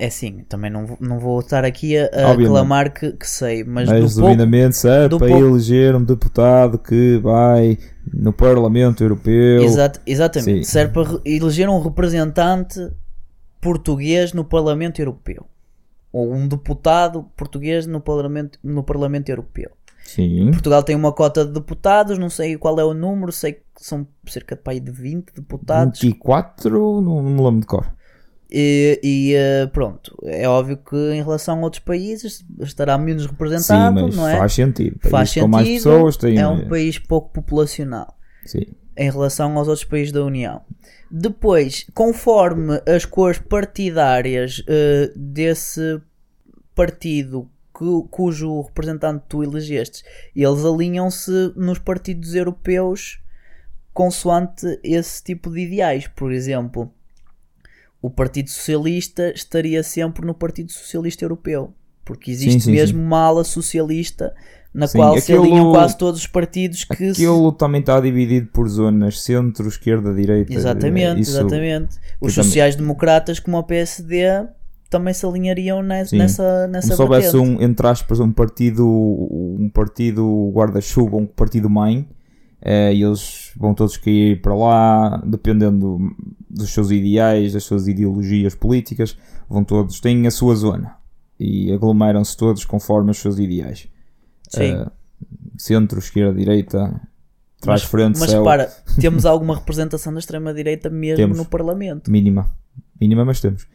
É 0.00 0.06
assim, 0.06 0.44
também 0.48 0.70
não, 0.70 0.86
vou- 0.86 0.98
não 1.00 1.18
vou 1.18 1.40
estar 1.40 1.64
aqui 1.64 1.96
a, 1.98 2.04
a 2.12 2.32
reclamar 2.34 2.92
que, 2.94 3.12
que 3.12 3.26
sei, 3.26 3.64
mas, 3.64 3.88
Mas 3.88 3.88
do 3.88 3.90
pouco, 3.92 4.06
resumidamente 4.06 4.76
serve 4.76 5.08
do 5.08 5.18
para 5.18 5.28
pouco- 5.28 5.44
eleger 5.46 5.96
um 5.96 6.04
deputado 6.04 6.78
que 6.78 7.18
vai 7.18 7.76
no 8.14 8.32
Parlamento 8.32 9.02
Europeu. 9.02 9.62
Exato, 9.62 10.00
exatamente, 10.06 10.64
Sim. 10.66 10.70
serve 10.72 10.92
para 10.92 11.02
re- 11.10 11.20
eleger 11.24 11.68
um 11.68 11.80
representante 11.80 12.78
português 13.60 14.32
no 14.32 14.44
Parlamento 14.44 15.00
Europeu. 15.00 15.46
Ou 16.12 16.32
um 16.32 16.46
deputado 16.46 17.24
português 17.36 17.84
no 17.86 18.00
Parlamento, 18.00 18.58
no 18.62 18.84
Parlamento 18.84 19.28
Europeu. 19.30 19.70
Sim. 20.08 20.50
Portugal 20.52 20.82
tem 20.82 20.96
uma 20.96 21.12
cota 21.12 21.44
de 21.44 21.52
deputados, 21.52 22.18
não 22.18 22.30
sei 22.30 22.56
qual 22.56 22.80
é 22.80 22.84
o 22.84 22.94
número, 22.94 23.30
sei 23.30 23.52
que 23.52 23.60
são 23.76 24.08
cerca 24.26 24.56
de, 24.56 24.62
pá, 24.62 24.70
aí 24.70 24.80
de 24.80 24.90
20 24.90 25.34
deputados. 25.34 26.00
24, 26.00 27.02
não, 27.02 27.22
não 27.22 27.30
me 27.30 27.42
lembro 27.42 27.60
de 27.60 27.66
cor. 27.66 27.92
E, 28.50 28.98
e, 29.04 29.34
eh, 29.34 29.66
pronto, 29.66 30.16
é 30.24 30.48
óbvio 30.48 30.78
que 30.78 30.96
em 30.96 31.22
relação 31.22 31.58
a 31.58 31.64
outros 31.64 31.82
países 31.84 32.42
estará 32.60 32.96
menos 32.96 33.24
Sim, 33.24 33.28
representado, 33.28 34.00
mas 34.00 34.16
não 34.16 34.26
é? 34.26 34.38
faz 34.38 34.54
sentido. 34.54 34.98
Faz 35.10 35.28
sentido, 35.28 35.48
mais 35.50 35.68
pessoas 35.68 36.16
têm. 36.16 36.38
é 36.38 36.48
um 36.48 36.66
país 36.66 36.98
pouco 36.98 37.30
populacional 37.30 38.16
Sim. 38.46 38.64
em 38.96 39.10
relação 39.10 39.58
aos 39.58 39.68
outros 39.68 39.84
países 39.84 40.10
da 40.10 40.24
União. 40.24 40.62
Depois, 41.10 41.86
conforme 41.94 42.80
as 42.86 43.04
cores 43.04 43.38
partidárias 43.38 44.64
eh, 44.66 45.12
desse 45.14 46.00
partido 46.74 47.46
cujo 48.10 48.62
representante 48.62 49.24
tu 49.28 49.42
elegeste, 49.42 50.02
eles 50.34 50.64
alinham-se 50.64 51.52
nos 51.56 51.78
partidos 51.78 52.34
europeus 52.34 53.20
consoante 53.92 54.78
esse 54.82 55.22
tipo 55.22 55.50
de 55.50 55.60
ideais. 55.60 56.06
Por 56.08 56.32
exemplo, 56.32 56.90
o 58.00 58.10
Partido 58.10 58.50
Socialista 58.50 59.32
estaria 59.34 59.82
sempre 59.82 60.24
no 60.26 60.34
Partido 60.34 60.70
Socialista 60.72 61.24
Europeu, 61.24 61.72
porque 62.04 62.30
existe 62.30 62.60
Sim, 62.60 62.66
sim, 62.66 62.72
mesmo 62.72 63.02
uma 63.02 63.20
ala 63.24 63.44
socialista 63.44 64.34
na 64.72 64.86
Sim, 64.86 64.98
qual 64.98 65.18
se 65.18 65.32
alinham 65.32 65.72
quase 65.72 65.96
todos 65.96 66.20
os 66.20 66.26
partidos 66.26 66.84
que 66.84 66.96
se- 67.14 67.22
Aquilo 67.22 67.50
também 67.52 67.80
está 67.80 67.98
dividido 68.00 68.48
por 68.48 68.68
zonas 68.68 69.20
centro, 69.22 69.66
esquerda, 69.66 70.14
direita. 70.14 70.52
Exatamente, 70.52 71.22
Isso- 71.22 71.32
exatamente. 71.38 71.96
Os 72.20 72.34
também- 72.34 72.44
sociais-democratas, 72.44 73.40
como 73.40 73.56
o 73.58 73.64
PSD, 73.64 74.46
também 74.90 75.12
se 75.12 75.24
alinhariam 75.26 75.82
nes- 75.82 76.10
Sim. 76.10 76.18
nessa, 76.18 76.66
nessa 76.68 76.88
Como 76.88 76.96
se 76.96 77.02
houvesse 77.02 77.36
um, 77.36 77.60
entre 77.62 77.86
aspas, 77.86 78.20
um 78.20 78.32
partido, 78.32 78.86
um 78.86 79.70
partido 79.72 80.50
guarda-chuva, 80.54 81.16
um 81.16 81.26
partido 81.26 81.68
mãe, 81.68 82.08
eh, 82.60 82.94
e 82.94 83.02
eles 83.02 83.52
vão 83.56 83.74
todos 83.74 83.96
cair 83.96 84.40
para 84.40 84.54
lá, 84.54 85.22
dependendo 85.26 85.98
dos 86.48 86.70
seus 86.72 86.90
ideais, 86.90 87.52
das 87.52 87.64
suas 87.64 87.86
ideologias 87.86 88.54
políticas, 88.54 89.16
vão 89.48 89.62
todos, 89.62 90.00
têm 90.00 90.26
a 90.26 90.30
sua 90.30 90.54
zona 90.54 90.96
e 91.38 91.70
aglomeram-se 91.72 92.36
todos 92.36 92.64
conforme 92.64 93.10
os 93.10 93.18
seus 93.18 93.38
ideais. 93.38 93.86
Sim. 94.48 94.62
Eh, 94.72 94.86
centro, 95.58 95.98
esquerda, 95.98 96.32
direita, 96.38 97.00
trás, 97.60 97.82
mas, 97.82 97.84
frente, 97.84 98.18
mas 98.18 98.30
céu, 98.30 98.40
repara, 98.40 98.72
temos 99.00 99.24
alguma 99.26 99.54
representação 99.56 100.12
da 100.12 100.18
extrema-direita 100.18 100.88
mesmo 100.88 101.16
Temos. 101.16 101.38
no 101.38 101.44
Parlamento. 101.44 102.10
mínima. 102.10 102.48
Mínima, 103.00 103.24
mas 103.24 103.40
temos. 103.40 103.66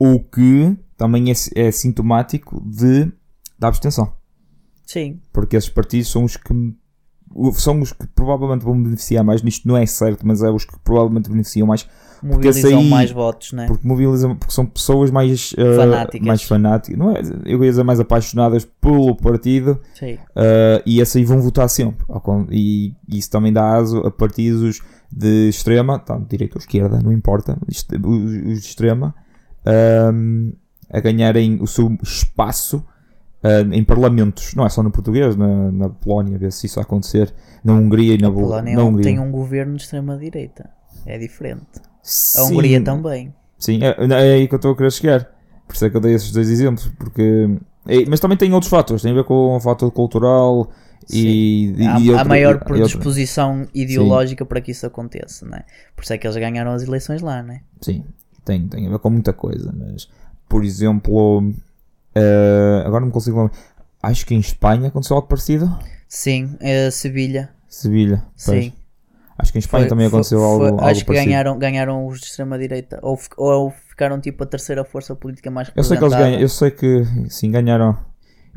O 0.00 0.18
que 0.18 0.76
também 0.96 1.30
é, 1.30 1.34
é 1.54 1.70
sintomático 1.70 2.60
de, 2.66 3.12
da 3.58 3.68
abstenção. 3.68 4.12
Sim, 4.86 5.20
porque 5.32 5.56
esses 5.56 5.68
partidos 5.70 6.08
são 6.10 6.24
os 6.24 6.36
que 6.36 6.52
são 7.54 7.80
os 7.80 7.92
que 7.92 8.06
provavelmente 8.08 8.64
vão 8.64 8.82
beneficiar 8.82 9.22
mais. 9.22 9.40
Nisto 9.42 9.68
não 9.68 9.76
é 9.76 9.86
certo, 9.86 10.26
mas 10.26 10.42
é 10.42 10.50
os 10.50 10.64
que 10.64 10.76
provavelmente 10.80 11.30
beneficiam 11.30 11.66
mais 11.66 11.86
mobilizam 12.22 12.80
aí- 12.80 12.90
mais 12.90 13.10
votos, 13.12 13.52
né? 13.52 13.66
porque 13.66 13.86
mobilizam, 13.86 14.34
porque 14.36 14.52
são 14.52 14.66
pessoas 14.66 15.10
mais 15.10 15.54
eh, 15.56 15.76
Fanáticas. 15.76 16.26
mais 16.26 16.42
fanáticas, 16.42 16.98
não 16.98 17.12
é? 17.12 17.20
Eu 17.46 17.62
ia 17.64 17.70
dizer 17.70 17.84
mais 17.84 18.00
apaixonadas 18.00 18.64
pelo 18.80 19.14
partido 19.16 19.80
Sim. 19.94 20.18
eh, 20.36 20.82
e 20.84 21.00
esse 21.00 21.18
aí 21.18 21.24
vão 21.24 21.40
votar 21.40 21.68
sempre. 21.70 22.04
E 22.50 22.94
isso 23.08 23.30
também 23.30 23.52
dá 23.52 23.76
aso 23.76 23.98
a 24.00 24.10
partidos 24.10 24.80
de 25.10 25.48
extrema, 25.48 25.98
tanto 26.00 26.28
direita 26.28 26.56
ou 26.56 26.60
esquerda, 26.60 27.00
não 27.00 27.12
importa, 27.12 27.56
os 27.68 27.84
de 27.84 28.52
extrema, 28.54 29.14
ehm, 29.66 30.52
a 30.92 31.00
ganharem 31.00 31.58
o 31.60 31.66
seu 31.66 31.96
espaço 32.02 32.84
eh, 33.42 33.62
em 33.72 33.84
parlamentos. 33.84 34.54
Não 34.54 34.66
é 34.66 34.68
só 34.68 34.82
no 34.82 34.90
português, 34.90 35.36
na, 35.36 35.70
na 35.72 35.88
Polónia, 35.88 36.36
vê 36.38 36.50
se 36.50 36.66
isso 36.66 36.80
acontecer, 36.80 37.32
na 37.64 37.72
Hungria 37.74 38.14
e 38.14 38.18
na, 38.18 38.28
A 38.28 38.30
Bul- 38.30 38.42
Polónia 38.44 38.76
na 38.76 38.82
Hungria. 38.84 39.04
tem 39.04 39.18
um 39.18 39.30
governo 39.30 39.76
de 39.76 39.82
extrema-direita. 39.82 40.68
É 41.06 41.18
diferente. 41.18 41.66
A 41.76 41.80
Sim. 42.02 42.52
Hungria 42.54 42.82
também. 42.82 43.34
Sim, 43.58 43.80
é, 43.82 43.94
é 43.98 44.34
aí 44.34 44.48
que 44.48 44.54
eu 44.54 44.56
estou 44.56 44.72
a 44.72 44.76
querer 44.76 44.90
chegar. 44.92 45.28
Por 45.66 45.74
isso 45.74 45.84
é 45.84 45.90
que 45.90 45.96
eu 45.96 46.00
dei 46.00 46.14
esses 46.14 46.32
dois 46.32 46.50
exemplos. 46.50 46.90
Porque, 46.98 47.48
é- 47.86 48.04
mas 48.08 48.18
também 48.20 48.36
tem 48.36 48.52
outros 48.52 48.70
fatores. 48.70 49.02
Tem 49.02 49.12
a 49.12 49.14
ver 49.14 49.24
com 49.24 49.56
o 49.56 49.60
fator 49.60 49.90
cultural 49.92 50.70
e, 51.12 51.72
e, 51.78 51.86
há, 51.86 52.00
e 52.00 52.10
outro- 52.10 52.28
maior 52.28 52.56
e 52.56 52.64
predisposição 52.64 53.66
ideológica 53.74 54.44
para 54.44 54.60
que 54.60 54.72
isso 54.72 54.86
aconteça, 54.86 55.46
né? 55.46 55.62
Por 55.94 56.02
isso 56.02 56.12
é 56.12 56.18
que 56.18 56.26
eles 56.26 56.36
ganharam 56.36 56.72
as 56.72 56.82
eleições 56.82 57.20
lá, 57.22 57.42
né? 57.42 57.60
Sim, 57.80 58.04
tem, 58.44 58.66
tem 58.68 58.86
a 58.86 58.90
ver 58.90 58.98
com 58.98 59.10
muita 59.10 59.32
coisa. 59.32 59.72
Mas, 59.76 60.08
por 60.48 60.64
exemplo, 60.64 61.52
eh, 62.14 62.82
agora 62.86 63.04
não 63.04 63.10
consigo 63.12 63.38
lembrar. 63.40 63.56
Acho 64.02 64.24
que 64.26 64.34
em 64.34 64.40
Espanha 64.40 64.88
aconteceu 64.88 65.16
algo 65.16 65.28
parecido. 65.28 65.70
Sim, 66.08 66.56
é 66.60 66.90
Sevilha. 66.90 67.50
Sevilha. 67.68 68.24
Sim. 68.34 68.72
Acho 69.38 69.52
que 69.52 69.58
em 69.58 69.60
Espanha 69.60 69.84
Foi- 69.84 69.88
também 69.88 70.08
foi- 70.08 70.18
aconteceu 70.18 70.38
foi- 70.38 70.48
algo, 70.48 70.64
algo 70.64 70.84
Acho 70.84 71.00
que 71.00 71.06
parecido. 71.06 71.30
ganharam, 71.30 71.58
ganharam 71.58 72.06
os 72.06 72.20
de 72.20 72.26
extrema-direita. 72.26 72.98
Ou, 73.02 73.18
ou 73.36 73.70
ficaram 73.88 74.20
tipo 74.20 74.42
a 74.42 74.46
terceira 74.46 74.84
força 74.84 75.14
política 75.14 75.50
mais 75.50 75.70
Eu 75.74 75.84
sei 75.84 75.96
que 75.96 76.04
eles 76.04 76.14
ganham, 76.14 76.40
eu 76.40 76.48
sei 76.48 76.70
que 76.70 77.04
sim, 77.28 77.50
ganharam. 77.50 77.96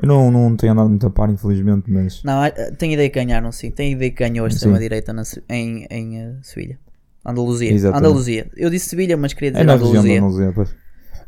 Eu 0.02 0.08
não, 0.08 0.32
não 0.32 0.58
tenho 0.58 0.72
andado 0.74 0.90
muito 0.90 1.06
a 1.06 1.10
par, 1.10 1.30
infelizmente, 1.30 1.90
mas 1.90 2.24
Não, 2.24 2.42
ah, 2.42 2.50
tenho 2.78 2.94
ideia 2.94 3.10
que 3.10 3.24
ganharam, 3.24 3.52
sim. 3.52 3.70
Tenho 3.70 3.92
ideia 3.94 4.10
que 4.12 4.18
ganhou 4.28 4.46
a 4.46 4.50
extrema-direita 4.50 5.14
em, 5.50 5.86
em 5.90 6.18
eh, 6.20 6.36
Sevilha. 6.42 6.80
Andaluzia. 7.26 7.72
Exatamente. 7.72 8.06
Andaluzia. 8.06 8.52
Eu 8.56 8.70
disse 8.70 8.90
Sevilha, 8.90 9.16
mas 9.16 9.34
queria 9.34 9.50
é 9.50 9.52
dizer 9.52 9.66
da 9.66 9.74
Andaluzia. 9.74 10.18
Andaluzia. 10.18 10.54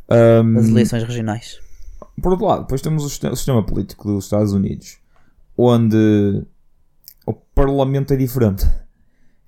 Ahm, 0.10 0.58
As 0.58 0.68
eleições 0.68 1.04
regionais. 1.04 1.60
Por 2.22 2.32
outro 2.32 2.46
lado, 2.46 2.62
depois 2.62 2.82
temos 2.82 3.04
o 3.04 3.10
sistema, 3.10 3.64
político 3.64 4.08
dos 4.08 4.26
Estados 4.26 4.54
Unidos, 4.54 4.98
onde 5.58 6.46
o 7.26 7.34
Parlamento 7.34 8.14
é 8.14 8.18
diferente. 8.18 8.66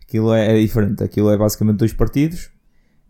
Aquilo 0.02 0.34
é, 0.34 0.58
é 0.58 0.62
diferente. 0.62 1.04
Aquilo 1.04 1.30
é 1.30 1.38
basicamente 1.38 1.78
dois 1.78 1.94
partidos. 1.94 2.50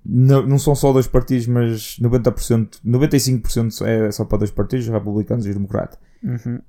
Não, 0.03 0.45
não 0.45 0.57
são 0.57 0.73
só 0.73 0.93
dois 0.93 1.07
partidos, 1.07 1.47
mas 1.47 1.97
90%, 1.99 2.79
95% 2.85 3.85
é 3.85 4.11
só 4.11 4.25
para 4.25 4.39
dois 4.39 4.51
partidos, 4.51 4.87
os 4.87 4.93
republicanos 4.93 5.45
e 5.45 5.53
democratas. 5.53 5.99
Uhum. 6.23 6.59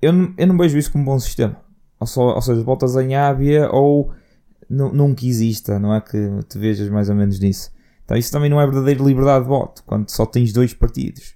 Eu 0.00 0.12
não, 0.12 0.34
eu 0.36 0.46
não 0.48 0.58
vejo 0.58 0.76
isso 0.76 0.90
como 0.90 1.02
um 1.02 1.06
bom 1.06 1.18
sistema. 1.18 1.56
Ou, 2.00 2.06
só, 2.06 2.34
ou 2.34 2.42
seja, 2.42 2.62
voltas 2.62 2.96
em 2.96 3.14
Ábia 3.14 3.70
ou 3.70 4.12
nunca 4.72 5.26
exista, 5.26 5.78
não 5.78 5.94
é 5.94 6.00
que 6.00 6.16
te 6.48 6.58
vejas 6.58 6.88
mais 6.88 7.08
ou 7.08 7.14
menos 7.14 7.38
nisso. 7.38 7.70
Então 8.04 8.16
isso 8.16 8.32
também 8.32 8.50
não 8.50 8.60
é 8.60 8.66
verdadeira 8.66 9.02
liberdade 9.02 9.44
de 9.44 9.48
voto, 9.48 9.82
quando 9.86 10.08
só 10.08 10.26
tens 10.26 10.52
dois 10.52 10.72
partidos. 10.74 11.34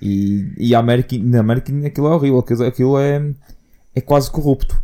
E, 0.00 0.52
e 0.58 0.74
a 0.74 0.78
América, 0.78 1.16
na 1.18 1.40
América 1.40 1.72
aquilo 1.86 2.08
é 2.08 2.10
horrível, 2.10 2.38
aquilo, 2.38 2.64
aquilo 2.64 2.98
é, 2.98 3.34
é 3.94 4.00
quase 4.00 4.30
corrupto. 4.30 4.82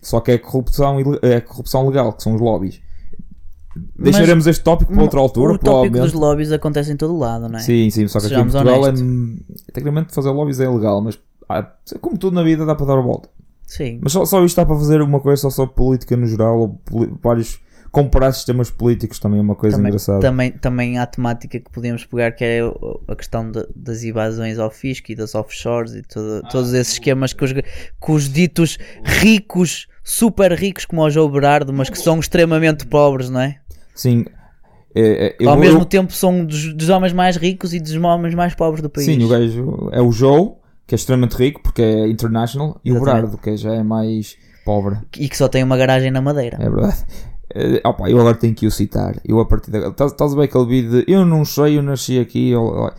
Só 0.00 0.20
que 0.20 0.32
é 0.32 0.38
corrupção, 0.38 0.98
é 1.22 1.40
corrupção 1.40 1.86
legal, 1.86 2.12
que 2.12 2.22
são 2.22 2.34
os 2.34 2.40
lobbies. 2.40 2.80
Mas 3.74 4.16
Deixaremos 4.16 4.46
este 4.46 4.62
tópico 4.62 4.92
para 4.92 5.02
outra 5.02 5.20
altura, 5.20 5.54
o 5.54 5.58
tópico 5.58 5.98
dos 5.98 6.12
lobbies 6.12 6.52
acontece 6.52 6.92
em 6.92 6.96
todo 6.96 7.16
lado, 7.16 7.48
não 7.48 7.58
é? 7.58 7.62
Sim, 7.62 7.88
sim, 7.90 8.06
só 8.08 8.18
que 8.18 8.26
aqui 8.26 8.34
em 8.34 8.50
Sejamos 8.50 8.52
Portugal 8.52 8.82
honestos. 8.82 9.02
é. 9.02 9.72
Tecnicamente 9.72 10.14
fazer 10.14 10.30
lobbies 10.30 10.60
é 10.60 10.68
legal, 10.68 11.00
mas 11.00 11.18
ah, 11.48 11.70
como 12.00 12.18
tudo 12.18 12.34
na 12.34 12.42
vida 12.42 12.66
dá 12.66 12.74
para 12.74 12.86
dar 12.86 12.98
a 12.98 13.00
volta. 13.00 13.28
Sim. 13.76 14.00
Mas 14.02 14.12
só, 14.12 14.24
só 14.26 14.44
isto 14.44 14.56
dá 14.56 14.66
para 14.66 14.76
fazer 14.76 15.00
uma 15.00 15.18
coisa 15.20 15.40
só 15.42 15.50
sobre 15.50 15.74
política 15.74 16.14
no 16.16 16.26
geral, 16.26 16.58
ou 16.58 16.68
poli- 16.84 17.12
vários. 17.22 17.58
Comparar 17.90 18.32
sistemas 18.32 18.70
políticos 18.70 19.18
também 19.18 19.38
é 19.38 19.42
uma 19.42 19.54
coisa 19.54 19.76
Também, 19.76 19.90
engraçada. 19.90 20.20
também, 20.20 20.50
também 20.50 20.98
há 20.98 21.04
temática 21.06 21.60
que 21.60 21.70
podemos 21.70 22.06
pegar 22.06 22.32
que 22.32 22.42
é 22.42 22.60
a 23.06 23.14
questão 23.14 23.50
de- 23.50 23.66
das 23.76 24.02
evasões 24.02 24.58
ao 24.58 24.70
fisco 24.70 25.12
e 25.12 25.14
das 25.14 25.34
offshores 25.34 25.92
e 25.94 26.00
todo- 26.02 26.40
todos 26.50 26.72
esses 26.72 26.94
esquemas 26.94 27.34
que 27.34 27.44
os, 27.44 27.52
que 27.52 27.62
os 28.10 28.30
ditos 28.32 28.78
ricos, 29.04 29.86
super 30.02 30.52
ricos 30.52 30.84
como 30.86 31.02
o 31.02 31.10
João 31.10 31.30
Berardo, 31.30 31.70
mas 31.72 31.90
que 31.90 31.98
são 31.98 32.18
extremamente 32.18 32.86
pobres, 32.86 33.28
não 33.30 33.40
é? 33.40 33.56
Sim, 33.94 34.24
É, 34.94 35.26
é, 35.28 35.36
eu 35.40 35.48
Ao 35.48 35.54
vou- 35.56 35.64
mesmo 35.64 35.80
eu- 35.80 35.84
tempo 35.86 36.12
são 36.12 36.44
dos, 36.44 36.74
dos 36.74 36.88
homens 36.90 37.12
mais 37.14 37.36
ricos 37.36 37.72
e 37.72 37.80
dos 37.80 37.94
homens 37.94 38.34
mais 38.34 38.54
pobres 38.54 38.82
do 38.82 38.90
país. 38.90 39.06
Sim, 39.06 39.22
o 39.24 39.28
gajo 39.28 39.88
é 39.92 40.02
o 40.02 40.10
Joe, 40.12 40.52
que 40.86 40.94
é 40.94 40.96
extremamente 40.96 41.36
rico 41.36 41.62
porque 41.62 41.82
é 41.82 42.08
international, 42.08 42.80
e 42.84 42.90
o 42.92 42.96
Exatamente. 42.96 43.14
Berardo, 43.22 43.38
que 43.38 43.56
já 43.56 43.74
é 43.74 43.82
mais 43.82 44.36
pobre. 44.64 44.98
E 45.18 45.28
que 45.28 45.36
só 45.36 45.48
tem 45.48 45.62
uma 45.62 45.76
garagem 45.76 46.10
na 46.10 46.20
Madeira. 46.20 46.56
É 46.60 46.68
verdade. 46.70 47.04
Eh, 47.54 47.82
opa, 47.84 48.08
eu 48.08 48.18
agora 48.20 48.34
tenho 48.36 48.54
que 48.54 48.66
o 48.66 48.70
citar. 48.70 49.14
Eu 49.24 49.38
a 49.40 49.44
partir 49.46 49.70
da. 49.70 49.88
Estás 49.88 50.32
a 50.32 50.36
ver 50.36 50.44
aquele 50.44 50.66
vídeo 50.66 50.90
de 51.04 51.12
Eu 51.12 51.26
não 51.26 51.44
sei, 51.44 51.76
eu 51.76 51.82
nasci 51.82 52.18
aqui. 52.18 52.48
Eu, 52.50 52.62
eu- 52.62 52.92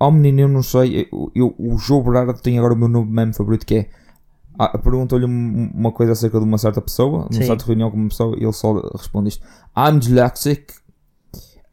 oh 0.00 0.10
menino, 0.10 0.40
eu 0.40 0.48
não 0.48 0.62
sei. 0.62 1.08
Eu, 1.10 1.30
eu- 1.34 1.54
o 1.58 1.78
Joe 1.78 2.02
Berardo 2.02 2.34
tem 2.40 2.58
agora 2.58 2.74
o 2.74 2.76
meu 2.76 2.88
novo 2.88 3.10
meme 3.10 3.32
favorito 3.32 3.64
que 3.64 3.74
é. 3.76 3.88
Ah, 4.58 4.76
Perguntou-lhe 4.78 5.24
um- 5.24 5.70
uma 5.74 5.90
coisa 5.92 6.12
acerca 6.12 6.38
de 6.38 6.44
uma 6.44 6.58
certa 6.58 6.80
pessoa, 6.80 7.26
numa 7.30 7.42
certa 7.44 7.64
reunião 7.64 7.90
com 7.90 7.96
uma 7.96 8.08
pessoa, 8.08 8.36
e 8.38 8.42
ele 8.44 8.52
só 8.52 8.72
responde 8.96 9.30
isto: 9.30 9.44
I'm 9.76 9.98
dyslexic. 9.98 10.74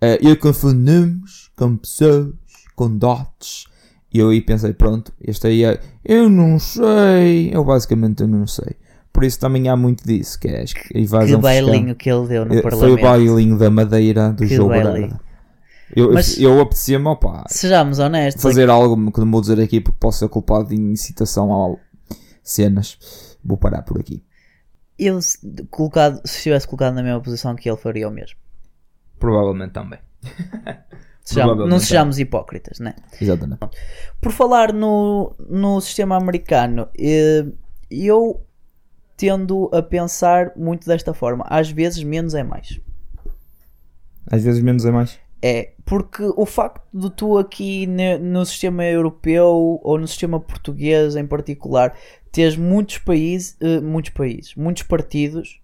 Eh, 0.01 0.17
eu 0.21 0.37
confundo 0.37 0.75
números 0.79 1.51
com 1.55 1.77
pessoas, 1.77 2.33
com 2.75 2.97
dots. 2.97 3.65
E 4.13 4.19
eu 4.19 4.29
aí 4.29 4.41
pensei: 4.41 4.73
pronto, 4.73 5.11
este 5.21 5.47
aí 5.47 5.63
é. 5.63 5.79
Eu 6.03 6.29
não 6.29 6.59
sei. 6.59 7.49
Eu 7.53 7.63
basicamente 7.63 8.21
eu 8.21 8.27
não 8.27 8.45
sei. 8.47 8.75
Por 9.13 9.23
isso 9.23 9.39
também 9.39 9.67
há 9.69 9.75
muito 9.75 10.05
disso, 10.05 10.39
que 10.39 10.47
é 10.47 10.61
a 10.61 10.65
Que 10.65 10.99
invasão 10.99 11.25
fiscal. 11.27 11.41
bailinho 11.41 11.95
que 11.95 12.09
ele 12.09 12.27
deu 12.27 12.45
no 12.45 12.53
Eh, 12.53 12.61
Foi 12.61 12.69
o 12.71 12.71
Parlamento. 12.97 13.01
bailinho 13.03 13.57
da 13.57 13.69
madeira 13.69 14.31
do 14.31 14.45
Que. 14.47 14.57
Berardo. 14.57 15.19
Eu, 15.93 16.13
Mas- 16.13 16.39
eu 16.39 16.61
apetecia-me, 16.61 17.05
opá, 17.07 17.43
Sejamos 17.49 17.99
honestos. 17.99 18.41
fazer 18.41 18.69
algo 18.69 19.11
que 19.11 19.19
não 19.19 19.29
vou 19.29 19.41
dizer 19.41 19.59
aqui 19.59 19.81
porque 19.81 19.97
posso 19.99 20.19
ser 20.19 20.29
culpado 20.29 20.69
de 20.69 20.75
incitação 20.75 21.51
a 21.53 21.75
cenas. 22.41 22.97
Vou 23.43 23.57
parar 23.57 23.81
por 23.81 23.99
aqui. 23.99 24.23
Eu, 24.97 25.21
se- 25.21 25.37
colocado, 25.69 26.21
se 26.25 26.37
estivesse 26.37 26.65
colocado 26.65 26.93
na 26.93 27.03
mesma 27.03 27.19
posição 27.19 27.53
que 27.55 27.69
ele, 27.69 27.77
faria 27.77 28.07
o 28.07 28.11
mesmo. 28.11 28.37
Provavelmente 29.19 29.71
também. 29.73 29.99
Não 31.29 31.45
Provavelmente. 31.45 31.83
sejamos 31.83 32.19
hipócritas, 32.19 32.79
né? 32.79 32.95
Exatamente. 33.19 33.59
Por 34.19 34.31
falar 34.31 34.73
no, 34.73 35.35
no 35.49 35.79
sistema 35.79 36.17
americano, 36.17 36.87
eh, 36.97 37.45
eu 37.89 38.45
tendo 39.15 39.69
a 39.71 39.83
pensar 39.83 40.51
muito 40.55 40.87
desta 40.87 41.13
forma. 41.13 41.45
Às 41.47 41.69
vezes, 41.69 42.03
menos 42.03 42.33
é 42.33 42.43
mais. 42.43 42.79
Às 44.25 44.43
vezes 44.43 44.61
menos 44.63 44.83
é 44.83 44.91
mais. 44.91 45.19
É, 45.43 45.73
porque 45.85 46.23
o 46.35 46.45
facto 46.45 46.81
de 46.93 47.09
tu 47.11 47.37
aqui 47.37 47.87
no 47.87 48.45
sistema 48.45 48.83
europeu 48.83 49.79
ou 49.83 49.97
no 49.97 50.07
sistema 50.07 50.39
português 50.39 51.15
em 51.15 51.25
particular 51.25 51.95
teres 52.31 52.55
muitos 52.55 52.99
países, 52.99 53.57
eh, 53.59 53.79
muitos 53.81 54.11
países, 54.11 54.55
muitos 54.55 54.83
partidos, 54.83 55.59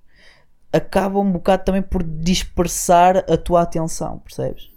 acaba 0.72 1.20
um 1.20 1.32
bocado 1.32 1.64
também 1.64 1.82
por 1.82 2.04
dispersar 2.04 3.18
a 3.30 3.38
tua 3.38 3.62
atenção, 3.62 4.20
percebes? 4.20 4.70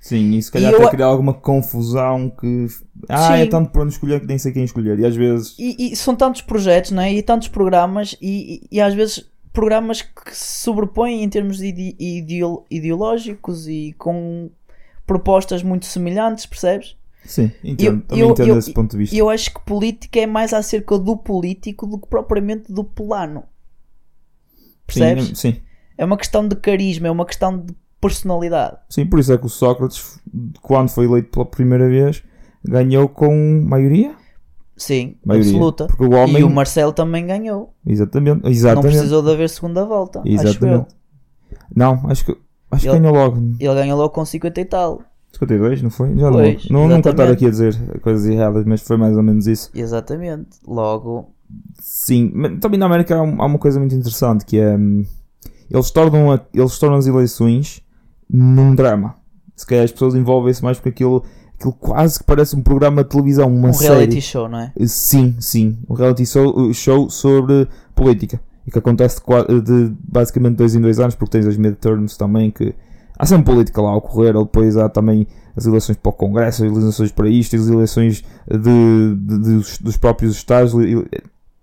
Sim, 0.00 0.30
e 0.32 0.42
se 0.42 0.50
calhar 0.50 0.72
E 0.72 0.74
eu- 0.74 0.80
até 0.80 0.90
criar 0.92 1.06
alguma 1.06 1.34
confusão 1.34 2.30
que. 2.30 2.66
Ah, 3.08 3.36
é 3.36 3.44
Sim. 3.44 3.50
tanto 3.50 3.70
para 3.70 3.82
onde 3.82 3.92
escolher 3.92 4.20
que 4.20 4.26
nem 4.26 4.38
sei 4.38 4.50
quem 4.50 4.64
escolher. 4.64 4.98
E 4.98 5.04
às 5.04 5.14
vezes. 5.14 5.54
E, 5.58 5.92
e 5.92 5.96
são 5.96 6.16
tantos 6.16 6.40
projetos, 6.40 6.90
não 6.90 7.02
é? 7.02 7.12
E 7.12 7.22
tantos 7.22 7.48
programas, 7.48 8.16
e, 8.20 8.54
e- 8.72 8.76
e 8.76 8.80
às 8.80 8.94
vezes 8.94 9.30
programas 9.52 10.00
que 10.00 10.34
se 10.34 10.62
sobrepõem 10.62 11.22
em 11.22 11.28
termos 11.28 11.58
de 11.58 11.66
ide- 11.66 11.96
ideo- 11.98 12.64
ideológicos 12.70 13.68
e 13.68 13.94
com 13.98 14.48
propostas 15.06 15.62
muito 15.62 15.84
semelhantes, 15.84 16.46
percebes? 16.46 16.96
Sim, 17.26 17.50
entendo. 17.62 17.96
Eu- 17.98 18.00
também 18.02 18.24
eu- 18.24 18.30
entendo 18.30 18.48
eu- 18.48 18.58
esse 18.58 18.72
ponto 18.72 18.92
de 18.92 18.96
vista. 18.96 19.14
E 19.14 19.18
eu 19.18 19.28
acho 19.28 19.52
que 19.52 19.60
política 19.66 20.18
é 20.18 20.26
mais 20.26 20.54
acerca 20.54 20.98
do 20.98 21.14
político 21.14 21.86
do 21.86 21.98
que 21.98 22.08
propriamente 22.08 22.72
do 22.72 22.82
plano. 22.84 23.42
Percebes? 24.86 25.26
Sim, 25.28 25.34
sim. 25.34 25.56
É 25.98 26.04
uma 26.06 26.16
questão 26.16 26.46
de 26.48 26.56
carisma, 26.56 27.08
é 27.08 27.10
uma 27.10 27.26
questão 27.26 27.58
de 27.58 27.74
personalidade. 28.00 28.76
Sim, 28.88 29.06
por 29.06 29.18
isso 29.20 29.32
é 29.32 29.38
que 29.38 29.46
o 29.46 29.48
Sócrates, 29.48 30.18
quando 30.62 30.88
foi 30.88 31.04
eleito 31.06 31.30
pela 31.30 31.44
primeira 31.46 31.88
vez, 31.88 32.22
ganhou 32.64 33.08
com 33.08 33.62
maioria? 33.66 34.14
Sim, 34.76 35.16
Maioria. 35.24 35.50
absoluta. 35.50 35.86
Porque 35.86 36.04
o 36.04 36.12
homem. 36.14 36.38
E 36.40 36.44
o 36.44 36.48
Marcelo 36.50 36.92
também 36.92 37.26
ganhou. 37.26 37.74
Exatamente. 37.86 38.42
Não 38.42 38.50
Exatamente. 38.50 38.92
precisou 38.92 39.22
de 39.22 39.30
haver 39.30 39.50
segunda 39.50 39.84
volta. 39.84 40.20
Acho. 40.20 40.28
Exatamente. 40.28 40.86
Não, 41.74 42.00
acho 42.08 42.24
que. 42.24 42.36
Acho 42.70 42.82
que 42.84 42.88
Ele- 42.88 43.00
ganhou 43.00 43.14
logo. 43.14 43.36
Ele 43.60 43.74
ganhou 43.74 43.98
logo 43.98 44.10
com 44.10 44.24
50 44.24 44.60
e 44.60 44.64
tal. 44.64 45.02
52, 45.32 45.82
não 45.82 45.90
foi? 45.90 46.16
Já 46.16 46.30
Pois, 46.30 46.68
não, 46.70 46.88
não 46.88 46.96
nunca 46.96 47.10
estar 47.10 47.28
aqui 47.30 47.46
a 47.46 47.50
dizer 47.50 47.76
coisas 48.00 48.24
erradas, 48.26 48.64
mas 48.64 48.80
foi 48.80 48.96
mais 48.96 49.16
ou 49.16 49.22
menos 49.22 49.46
isso. 49.46 49.70
Exatamente. 49.74 50.48
Logo. 50.66 51.30
Sim, 51.80 52.30
mas 52.34 52.58
também 52.60 52.78
na 52.78 52.86
América 52.86 53.16
há, 53.16 53.18
há 53.20 53.22
uma 53.46 53.58
coisa 53.58 53.78
muito 53.78 53.94
interessante 53.94 54.44
que 54.46 54.58
é. 54.58 54.76
hum, 54.76 55.04
Eles 55.70 55.90
tornam, 55.90 56.32
a- 56.32 56.40
eles 56.54 56.78
tornam 56.78 56.98
as 56.98 57.06
eleições 57.06 57.82
num 58.32 58.74
drama. 58.74 59.14
Se 59.56 59.66
calhar 59.66 59.84
as 59.84 59.92
pessoas 59.92 60.14
envolvem-se 60.14 60.62
mais 60.62 60.78
porque 60.78 60.88
aquilo, 60.90 61.22
aquilo 61.54 61.72
quase 61.74 62.18
que 62.18 62.24
parece 62.24 62.56
um 62.56 62.62
programa 62.62 63.02
de 63.04 63.10
televisão, 63.10 63.46
uma 63.54 63.68
um 63.68 63.72
série. 63.72 63.94
reality 63.94 64.20
show, 64.20 64.48
não 64.48 64.58
é? 64.58 64.72
Sim, 64.86 65.36
sim. 65.38 65.78
Um 65.88 65.94
reality 65.94 66.24
show, 66.24 66.72
show 66.72 67.10
sobre 67.10 67.68
política. 67.94 68.40
E 68.66 68.70
que 68.70 68.78
acontece 68.78 69.16
de, 69.16 69.22
qua- 69.22 69.44
de 69.44 69.92
basicamente 70.06 70.56
dois 70.56 70.74
em 70.74 70.80
dois 70.80 71.00
anos, 71.00 71.14
porque 71.14 71.32
tens 71.32 71.46
as 71.46 71.56
midterms 71.56 72.16
também, 72.16 72.50
que 72.50 72.74
há 73.18 73.26
sempre 73.26 73.52
política 73.52 73.80
lá 73.82 73.90
a 73.90 73.96
ocorrer, 73.96 74.36
ou 74.36 74.44
depois 74.44 74.76
há 74.76 74.88
também 74.88 75.26
as 75.56 75.66
eleições 75.66 75.96
para 75.98 76.10
o 76.10 76.12
Congresso, 76.12 76.64
as 76.64 76.70
eleições 76.72 77.10
para 77.12 77.28
isto, 77.28 77.56
as 77.56 77.68
eleições 77.68 78.22
de, 78.48 79.14
de- 79.16 79.38
dos, 79.38 79.78
dos 79.78 79.96
próprios 79.96 80.36
estados. 80.36 80.72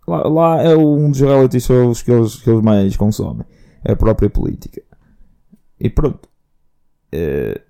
Lá, 0.07 0.27
lá 0.27 0.61
é 0.61 0.75
um 0.75 1.09
dos 1.09 1.19
reality 1.19 1.59
shows 1.59 2.01
que 2.01 2.11
eles, 2.11 2.35
que 2.35 2.49
eles 2.49 2.61
mais 2.63 2.95
consomem. 2.97 3.45
É 3.83 3.91
a 3.93 3.95
própria 3.95 4.29
política. 4.29 4.81
E 5.79 5.89
pronto. 5.89 6.27
Eh, 7.11 7.61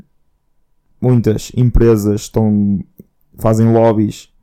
muitas 1.01 1.51
empresas 1.55 2.21
estão, 2.21 2.79
fazem 3.37 3.71
lobbies 3.71 4.33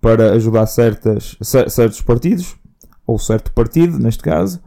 para 0.00 0.32
ajudar 0.32 0.66
certas, 0.66 1.36
cer- 1.40 1.70
certos 1.70 2.00
partidos, 2.00 2.56
ou 3.06 3.18
certo 3.18 3.52
partido, 3.52 3.98
neste 3.98 4.22
caso, 4.22 4.62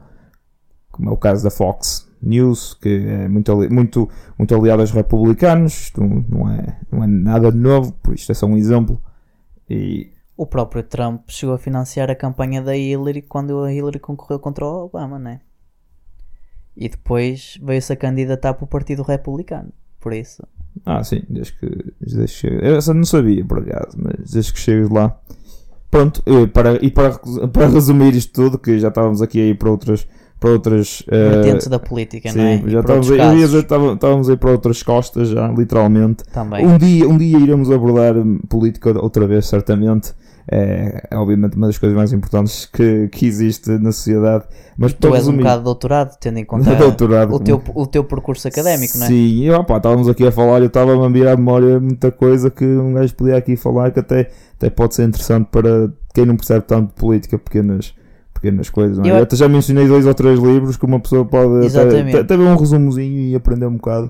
como 0.91 1.09
é 1.09 1.13
o 1.13 1.17
caso 1.17 1.43
da 1.43 1.49
Fox 1.51 2.07
News, 2.21 2.73
que 2.73 2.89
é 2.89 3.27
muito, 3.29 3.55
muito, 3.71 4.09
muito 4.37 4.55
aliado 4.55 4.81
aos 4.81 4.91
republicanos, 4.91 5.73
isto 5.83 6.01
não 6.01 6.49
é, 6.49 6.79
não 6.91 7.03
é 7.03 7.07
nada 7.07 7.51
novo, 7.51 7.93
por 8.03 8.13
isto 8.13 8.31
é 8.31 8.35
só 8.35 8.45
um 8.45 8.57
exemplo. 8.57 9.01
E 9.69 10.11
O 10.35 10.45
próprio 10.45 10.83
Trump 10.83 11.23
chegou 11.29 11.55
a 11.55 11.59
financiar 11.59 12.09
a 12.09 12.15
campanha 12.15 12.61
da 12.61 12.75
Hillary 12.75 13.21
quando 13.21 13.63
a 13.63 13.73
Hillary 13.73 13.99
concorreu 13.99 14.39
contra 14.39 14.65
o 14.65 14.85
Obama, 14.85 15.17
não 15.19 15.31
é? 15.31 15.41
E 16.81 16.87
depois 16.87 17.59
veio-se 17.61 17.91
a 17.91 17.95
candidatar 17.95 18.53
para 18.53 18.63
o 18.63 18.67
Partido 18.67 19.03
Republicano. 19.03 19.69
Por 19.99 20.13
isso. 20.13 20.41
Ah, 20.85 21.03
sim, 21.03 21.23
desde 21.29 21.51
que, 21.53 21.93
desde 21.99 22.41
que 22.41 22.47
eu 22.47 22.75
essa 22.77 22.93
não 22.93 23.03
sabia 23.03 23.43
por 23.43 23.59
acaso, 23.59 23.97
mas 23.97 24.31
desde 24.31 24.53
que 24.53 24.59
chegas 24.59 24.89
lá. 24.89 25.19
Pronto, 25.91 26.23
e 26.25 26.47
para, 26.47 26.75
e 26.85 26.89
para, 26.89 27.17
para 27.51 27.67
resumir 27.67 28.15
isto 28.15 28.31
tudo, 28.31 28.57
que 28.57 28.79
já 28.79 28.87
estávamos 28.87 29.21
aqui 29.21 29.41
aí 29.41 29.53
para 29.53 29.69
outras. 29.69 30.07
Para 30.39 30.51
outras 30.51 31.03
eh, 31.09 31.29
Vertentes 31.31 31.67
da 31.67 31.79
política, 31.79 32.31
não 32.33 32.41
é? 32.45 32.57
sim, 32.59 32.63
E 32.65 32.69
já 32.69 32.79
estávamos, 32.79 33.11
aí- 33.11 33.43
estávamos 33.43 34.29
aí 34.29 34.37
para 34.37 34.51
outras 34.51 34.81
costas, 34.81 35.27
já, 35.27 35.49
literalmente. 35.49 36.23
também. 36.31 36.65
Um 36.65 36.77
dia, 36.77 37.09
um 37.09 37.17
dia 37.17 37.37
iremos 37.39 37.69
abordar 37.69 38.13
política 38.47 38.97
outra 39.01 39.27
vez, 39.27 39.47
certamente. 39.47 40.13
É, 40.51 41.07
é 41.11 41.15
obviamente 41.17 41.55
uma 41.55 41.67
das 41.67 41.77
coisas 41.77 41.95
mais 41.95 42.11
importantes 42.11 42.65
que, 42.65 43.07
que 43.09 43.25
existe 43.27 43.69
na 43.77 43.91
sociedade. 43.91 44.45
Mas 44.77 44.93
Tu 44.93 45.13
és 45.13 45.27
um 45.27 45.37
bocado 45.37 45.63
doutorado, 45.63 46.17
tendo 46.19 46.39
em 46.39 46.45
conta 46.45 46.73
doutorado, 46.75 47.33
o, 47.35 47.39
teu, 47.39 47.61
o 47.75 47.85
teu 47.85 48.03
percurso 48.03 48.47
académico, 48.47 48.97
não 48.97 49.05
é? 49.05 49.07
Sim, 49.09 49.43
e 49.43 49.51
opá, 49.51 49.77
estávamos 49.77 50.07
aqui 50.09 50.25
a 50.25 50.31
falar, 50.31 50.59
eu 50.61 50.65
estava 50.67 51.05
a 51.05 51.09
virar 51.09 51.33
a 51.33 51.37
memória 51.37 51.79
muita 51.79 52.11
coisa 52.11 52.49
que 52.49 52.65
um 52.65 52.93
gajo 52.93 53.13
podia 53.15 53.37
aqui 53.37 53.55
falar 53.55 53.91
que 53.91 53.99
até, 53.99 54.29
até 54.57 54.69
pode 54.71 54.95
ser 54.95 55.03
interessante 55.07 55.47
para 55.51 55.91
quem 56.15 56.25
não 56.25 56.35
percebe 56.35 56.65
tanto 56.65 56.87
de 56.87 56.93
política, 56.93 57.37
pequenas, 57.37 57.93
pequenas 58.33 58.69
coisas. 58.71 58.97
É? 58.99 59.01
Eu- 59.11 59.17
Eu 59.17 59.23
até 59.23 59.35
já 59.35 59.47
mencionei 59.47 59.87
dois 59.87 60.05
ou 60.07 60.13
três 60.15 60.39
livros 60.39 60.77
que 60.77 60.85
uma 60.85 60.99
pessoa 60.99 61.23
pode 61.25 61.67
até, 61.87 61.97
até 62.21 62.37
ver 62.37 62.43
um 62.43 62.55
resumozinho 62.55 63.19
e 63.19 63.35
aprender 63.35 63.67
um 63.67 63.75
bocado 63.75 64.09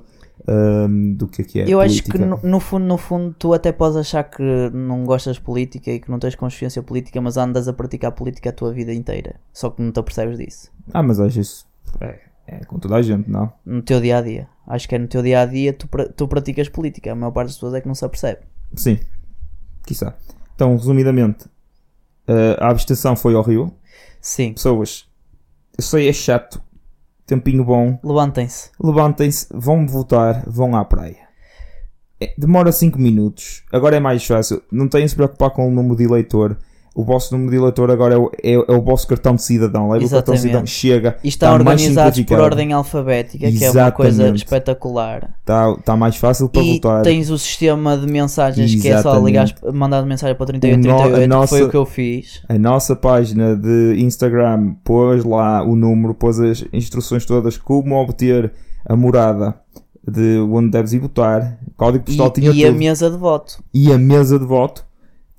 hum, 0.49 1.13
do 1.13 1.27
que 1.27 1.41
é 1.41 1.45
que 1.45 1.59
é 1.59 1.65
Eu 1.67 1.79
acho 1.79 2.03
que 2.03 2.11
política. 2.11 2.47
no, 2.47 2.59
fundo, 2.59 2.85
no 2.85 2.97
fundo, 2.97 3.35
tu 3.37 3.53
até 3.53 3.71
podes 3.71 3.97
achar 3.97 4.23
que 4.23 4.41
não 4.73 5.05
gostas 5.05 5.35
de 5.35 5.41
política 5.41 5.91
e 5.91 5.99
que 5.99 6.09
não 6.09 6.19
tens 6.19 6.35
consciência 6.35 6.81
política, 6.81 7.21
mas 7.21 7.37
andas 7.37 7.67
a 7.67 7.73
praticar 7.73 8.11
política 8.11 8.49
a 8.49 8.53
tua 8.53 8.73
vida 8.73 8.93
inteira. 8.93 9.35
Só 9.53 9.69
que 9.69 9.81
não 9.81 9.91
te 9.91 9.99
apercebes 9.99 10.37
disso. 10.37 10.71
Ah, 10.93 11.03
mas 11.03 11.19
acho 11.19 11.39
isso. 11.39 11.67
É, 12.01 12.19
é 12.47 12.65
com 12.65 12.79
toda 12.79 12.95
a 12.95 13.01
gente, 13.01 13.29
não? 13.29 13.51
No 13.65 13.81
teu 13.81 14.01
dia 14.01 14.17
a 14.17 14.21
dia. 14.21 14.47
Acho 14.67 14.87
que 14.87 14.95
é 14.95 14.99
no 14.99 15.07
teu 15.07 15.21
dia 15.21 15.41
a 15.41 15.45
dia 15.45 15.73
tu, 15.73 15.87
tu 16.15 16.27
praticas 16.27 16.69
política. 16.69 17.11
A 17.11 17.15
maior 17.15 17.31
parte 17.31 17.47
das 17.47 17.55
pessoas 17.55 17.73
é 17.73 17.81
que 17.81 17.87
não 17.87 17.95
se 17.95 18.05
apercebe. 18.05 18.41
Sim, 18.75 18.99
quiçá. 19.85 20.15
Então, 20.55 20.75
resumidamente, 20.75 21.45
eh, 22.27 22.57
a 22.59 22.69
abstenção 22.69 23.15
foi 23.15 23.33
horrível. 23.33 23.73
Sim. 24.21 24.53
Pessoas, 24.53 25.07
eu 25.77 25.83
sei, 25.83 26.09
é 26.09 26.13
chato. 26.13 26.61
Tempinho 27.29 27.63
bom. 27.63 27.99
Levantem-se. 28.03 28.71
Levantem-se, 28.81 29.45
vão 29.53 29.85
votar, 29.85 30.43
vão 30.47 30.75
à 30.75 30.83
praia. 30.83 31.29
É, 32.19 32.33
demora 32.35 32.71
5 32.71 32.97
minutos. 32.97 33.63
Agora 33.71 33.95
é 33.95 33.99
mais 33.99 34.25
fácil. 34.25 34.63
Não 34.71 34.87
têm 34.87 35.03
de 35.03 35.09
se 35.09 35.15
preocupar 35.15 35.51
com 35.51 35.67
o 35.67 35.71
número 35.71 35.95
de 35.95 36.05
eleitor. 36.05 36.57
O 36.95 37.03
vosso 37.03 37.33
número 37.33 37.51
de 37.51 37.57
eleitor 37.57 37.89
agora 37.91 38.15
é 38.15 38.17
o, 38.17 38.31
é, 38.43 38.53
é 38.53 38.75
o 38.75 38.81
vosso 38.81 39.07
cartão 39.07 39.35
de 39.35 39.41
cidadão. 39.43 39.89
Leva 39.89 40.05
o 40.05 40.09
cartão 40.09 40.33
de 40.33 40.39
cidadão, 40.41 40.63
Exatamente. 40.63 40.71
chega, 40.71 41.17
E 41.23 41.27
está 41.29 41.47
mais 41.57 41.61
organizados 41.81 42.21
por 42.21 42.39
ordem 42.39 42.73
alfabética, 42.73 43.51
que 43.51 43.63
é 43.63 43.71
uma 43.71 43.91
coisa 43.91 44.11
Exatamente. 44.23 44.43
espetacular. 44.43 45.29
está, 45.39 45.71
está 45.79 45.95
mais 45.95 46.15
fácil 46.17 46.49
para 46.49 46.61
E 46.61 46.73
votar. 46.73 47.03
tens 47.03 47.29
o 47.29 47.37
sistema 47.37 47.97
de 47.97 48.05
mensagens 48.07 48.73
que 48.81 48.87
é 48.89 48.93
só 49.01 49.09
Exatamente. 49.11 49.25
ligar, 49.25 49.73
mandar 49.73 50.05
mensagem 50.05 50.35
para 50.35 50.43
o 50.43 50.49
O 50.49 50.53
no- 50.53 50.59
3838, 50.59 51.15
a 51.15 51.19
que 51.21 51.27
nossa- 51.27 51.47
foi 51.55 51.63
o 51.63 51.69
que 51.69 51.77
eu 51.77 51.85
fiz. 51.85 52.41
A 52.49 52.57
nossa 52.57 52.95
página 52.95 53.55
de 53.55 53.95
Instagram 53.99 54.73
pôs 54.83 55.23
lá 55.23 55.63
o 55.63 55.75
número, 55.75 56.13
pôs 56.13 56.39
as 56.39 56.65
instruções 56.73 57.25
todas, 57.25 57.57
como 57.57 57.95
obter 57.95 58.51
a 58.85 58.95
morada 58.95 59.55
de 60.07 60.39
onde 60.39 60.71
deves 60.71 60.93
ir 60.93 60.99
votar, 60.99 61.59
código 61.77 62.03
E, 62.03 62.07
postal 62.07 62.31
tinha 62.31 62.51
e 62.51 62.63
a 62.65 62.67
tudo. 62.69 62.79
mesa 62.79 63.09
de 63.11 63.17
voto. 63.17 63.63
E 63.73 63.93
a 63.93 63.97
mesa 63.97 64.39
de 64.39 64.45
voto 64.45 64.83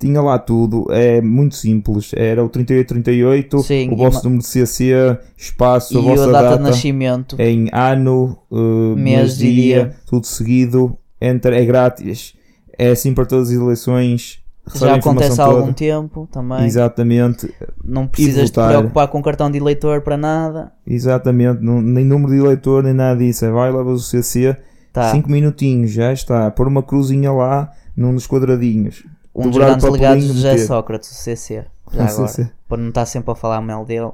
tinha 0.01 0.21
lá 0.21 0.39
tudo. 0.39 0.87
É 0.91 1.21
muito 1.21 1.55
simples. 1.55 2.11
Era 2.17 2.45
o 2.45 2.49
3838, 2.49 3.59
Sim, 3.61 3.91
o 3.93 3.97
vosso 3.97 4.25
número 4.25 4.43
de 4.43 4.49
CAC, 4.49 5.19
espaço, 5.37 5.99
a 5.99 6.01
vossa 6.03 6.25
a 6.25 6.33
data, 6.33 6.43
data, 6.45 6.57
de 6.57 6.63
nascimento. 6.71 7.37
em 7.39 7.69
ano, 7.73 8.37
uh, 8.51 8.97
Mês 8.97 9.37
dia, 9.39 9.51
dia. 9.53 9.97
tudo 10.07 10.27
seguido. 10.27 10.97
Enter, 11.21 11.53
é 11.53 11.65
grátis. 11.65 12.35
É 12.79 12.91
assim 12.91 13.13
para 13.13 13.27
todas 13.27 13.51
as 13.51 13.55
eleições. 13.55 14.41
Já 14.75 14.95
acontece 14.95 15.41
há 15.41 15.45
algum 15.45 15.61
toda. 15.63 15.73
tempo 15.75 16.29
também. 16.31 16.65
Exatamente. 16.65 17.53
Não 17.85 18.07
precisas 18.07 18.51
te 18.51 18.55
preocupar 18.55 19.09
com 19.09 19.21
cartão 19.23 19.51
de 19.51 19.59
eleitor 19.59 20.01
para 20.03 20.17
nada. 20.17 20.73
Exatamente, 20.87 21.61
não- 21.63 21.83
nem 21.83 22.05
número 22.05 22.33
de 22.33 22.39
eleitor, 22.39 22.85
nem 22.85 22.93
nada 22.95 23.19
disso. 23.19 23.45
É 23.45 23.51
vai, 23.51 23.71
levas 23.73 24.01
o 24.01 24.05
CC, 24.05 24.57
Tá. 24.93 25.11
5 25.13 25.31
minutinhos, 25.31 25.91
já 25.91 26.13
está. 26.13 26.51
Pôr 26.51 26.69
uma 26.69 26.83
cruzinha 26.83 27.33
lá, 27.33 27.71
num 27.97 28.15
dos 28.15 28.27
quadradinhos. 28.27 29.05
Um 29.35 29.49
dos 29.49 29.57
grandes 29.57 29.85
delegados 29.85 30.25
papelinho, 30.25 30.35
José. 30.35 30.59
Sócrates, 30.59 31.11
o 31.11 31.15
CC. 31.15 31.65
Já 31.93 32.05
Ah, 32.05 32.09
agora. 32.09 32.29
CC. 32.29 32.51
Para 32.69 32.79
não 32.79 32.89
estar 32.89 33.07
sempre 33.07 33.31
a 33.33 33.35
falar 33.35 33.61
mal 33.61 33.85
dele. 33.85 34.11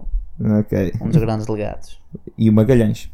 Ok. 0.61 0.93
Um 1.01 1.09
dos 1.09 1.17
grandes 1.17 1.47
delegados. 1.47 2.01
E 2.39 2.49
o 2.49 2.53
Magalhães. 2.53 3.11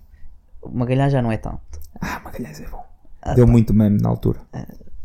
O 0.61 0.71
Magalhães 0.71 1.13
já 1.13 1.21
não 1.21 1.31
é 1.33 1.37
tanto. 1.37 1.61
Ah, 2.01 2.21
Magalhães 2.25 2.61
é 2.61 2.67
bom. 2.69 2.85
Ah, 3.21 3.35
Deu 3.35 3.47
muito 3.47 3.73
meme 3.75 4.01
na 4.01 4.09
altura. 4.09 4.41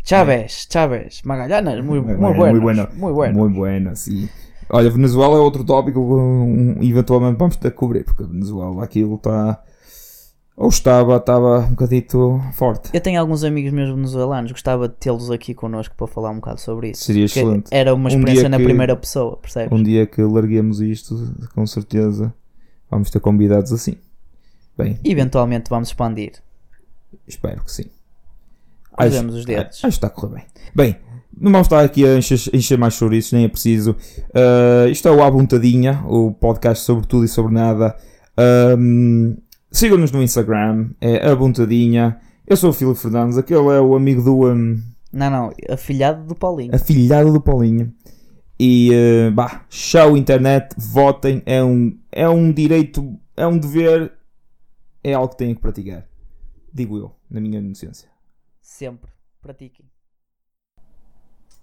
Chávez, 0.04 0.68
Chávez, 0.70 1.22
muy, 1.26 2.02
muy, 2.02 2.16
Muy 2.16 2.34
buenos, 2.34 2.62
bueno, 2.62 2.88
muy 2.96 3.12
bueno. 3.12 3.38
Muito 3.38 3.58
bueno, 3.58 3.96
sim. 3.96 4.30
Olha, 4.70 4.90
Venezuela 4.90 5.36
é 5.36 5.40
outro 5.40 5.64
tópico 5.64 6.00
um, 6.00 6.82
eventualmente 6.82 7.38
vamos 7.38 7.56
ter 7.58 7.72
que 7.72 7.78
cobrir, 7.78 8.04
porque 8.06 8.24
a 8.24 8.28
Venezuela 8.28 8.84
aquilo 8.84 9.16
está. 9.16 9.62
Ou 10.60 10.70
estava, 10.70 11.18
estava 11.18 11.60
um 11.60 11.70
bocadito 11.70 12.42
forte. 12.54 12.90
Eu 12.92 13.00
tenho 13.00 13.20
alguns 13.22 13.44
amigos 13.44 13.72
meus 13.72 13.92
venezuelanos, 13.94 14.52
gostava 14.52 14.90
de 14.90 14.96
tê-los 14.96 15.30
aqui 15.30 15.54
connosco 15.54 15.94
para 15.96 16.08
falar 16.08 16.32
um 16.32 16.38
bocado 16.38 16.60
sobre 16.60 16.90
isso. 16.90 17.04
Seria 17.04 17.26
excelente. 17.26 17.68
Era 17.72 17.94
uma 17.94 18.06
Um 18.06 18.08
experiência 18.08 18.42
dia 18.42 18.50
na 18.50 18.58
que- 18.58 18.64
primeira 18.64 18.96
pessoa, 18.96 19.38
percebes? 19.38 19.72
Um 19.72 19.84
dia 19.84 20.08
que 20.08 20.20
larguemos 20.24 20.82
isto, 20.82 21.32
com 21.54 21.66
certeza, 21.68 22.34
vamos 22.90 23.12
ter 23.12 23.20
convidados 23.20 23.72
assim. 23.72 23.98
Bem, 24.76 25.00
Eventualmente 25.04 25.70
vamos 25.70 25.90
expandir. 25.90 26.34
espero 27.28 27.64
que 27.64 27.72
sim. 27.72 27.86
Cruzemos 28.98 29.36
os 29.36 29.46
dedos. 29.46 29.78
Acho 29.78 29.82
que 29.82 29.88
está 29.90 30.08
a 30.08 30.10
correr 30.10 30.34
bem. 30.34 30.46
Bem, 30.74 30.96
não 31.40 31.52
vamos 31.52 31.68
estar 31.68 31.84
aqui 31.84 32.04
a 32.04 32.18
encher, 32.18 32.40
encher 32.52 32.80
mais 32.80 32.96
chouriços, 32.96 33.32
nem 33.34 33.46
é 33.46 33.48
preciso. 33.48 33.96
Ah, 34.34 34.88
isto 34.90 35.08
é 35.08 35.12
o 35.12 35.22
Abuntadinha, 35.22 36.04
o 36.08 36.32
podcast 36.32 36.84
sobre 36.84 37.06
tudo 37.06 37.26
e 37.26 37.28
sobre 37.28 37.54
nada. 37.54 37.96
Sigam-nos 39.72 40.12
no 40.12 40.24
Instagram, 40.24 40.92
é 41.02 41.30
Abuntadinha. 41.30 42.20
Eu 42.46 42.56
sou 42.56 42.70
o 42.70 42.74
Filipe 42.74 43.00
Fernandes, 43.00 43.38
aquele 43.38 43.60
é 43.60 43.82
o 43.82 43.96
amigo 43.96 44.22
do 44.24 44.46
ahm, 44.46 44.78
Não, 45.12 45.30
não, 45.30 45.52
afilhado 45.70 46.26
do 46.26 46.36
Paulinho. 46.36 46.74
afilhado 46.74 47.32
do 47.34 47.42
Paulinho. 47.42 47.94
E, 48.60 48.90
ah, 49.28 49.32
bah, 49.32 49.66
tchau 49.70 50.16
internet, 50.18 50.74
votem, 50.78 51.44
é 51.46 51.64
um, 51.64 51.98
é 52.12 52.28
um 52.28 52.52
direito, 52.52 53.20
é 53.36 53.46
um 53.46 53.58
dever, 53.58 54.12
é 55.04 55.14
algo 55.14 55.30
que 55.30 55.38
têm 55.38 55.54
que 55.54 55.62
praticar. 55.62 56.08
Digo 56.74 56.98
eu, 56.98 57.12
na 57.30 57.40
minha 57.40 57.60
inocência. 57.60 58.10
Sempre. 58.62 59.12
Pratiquem. 59.42 59.86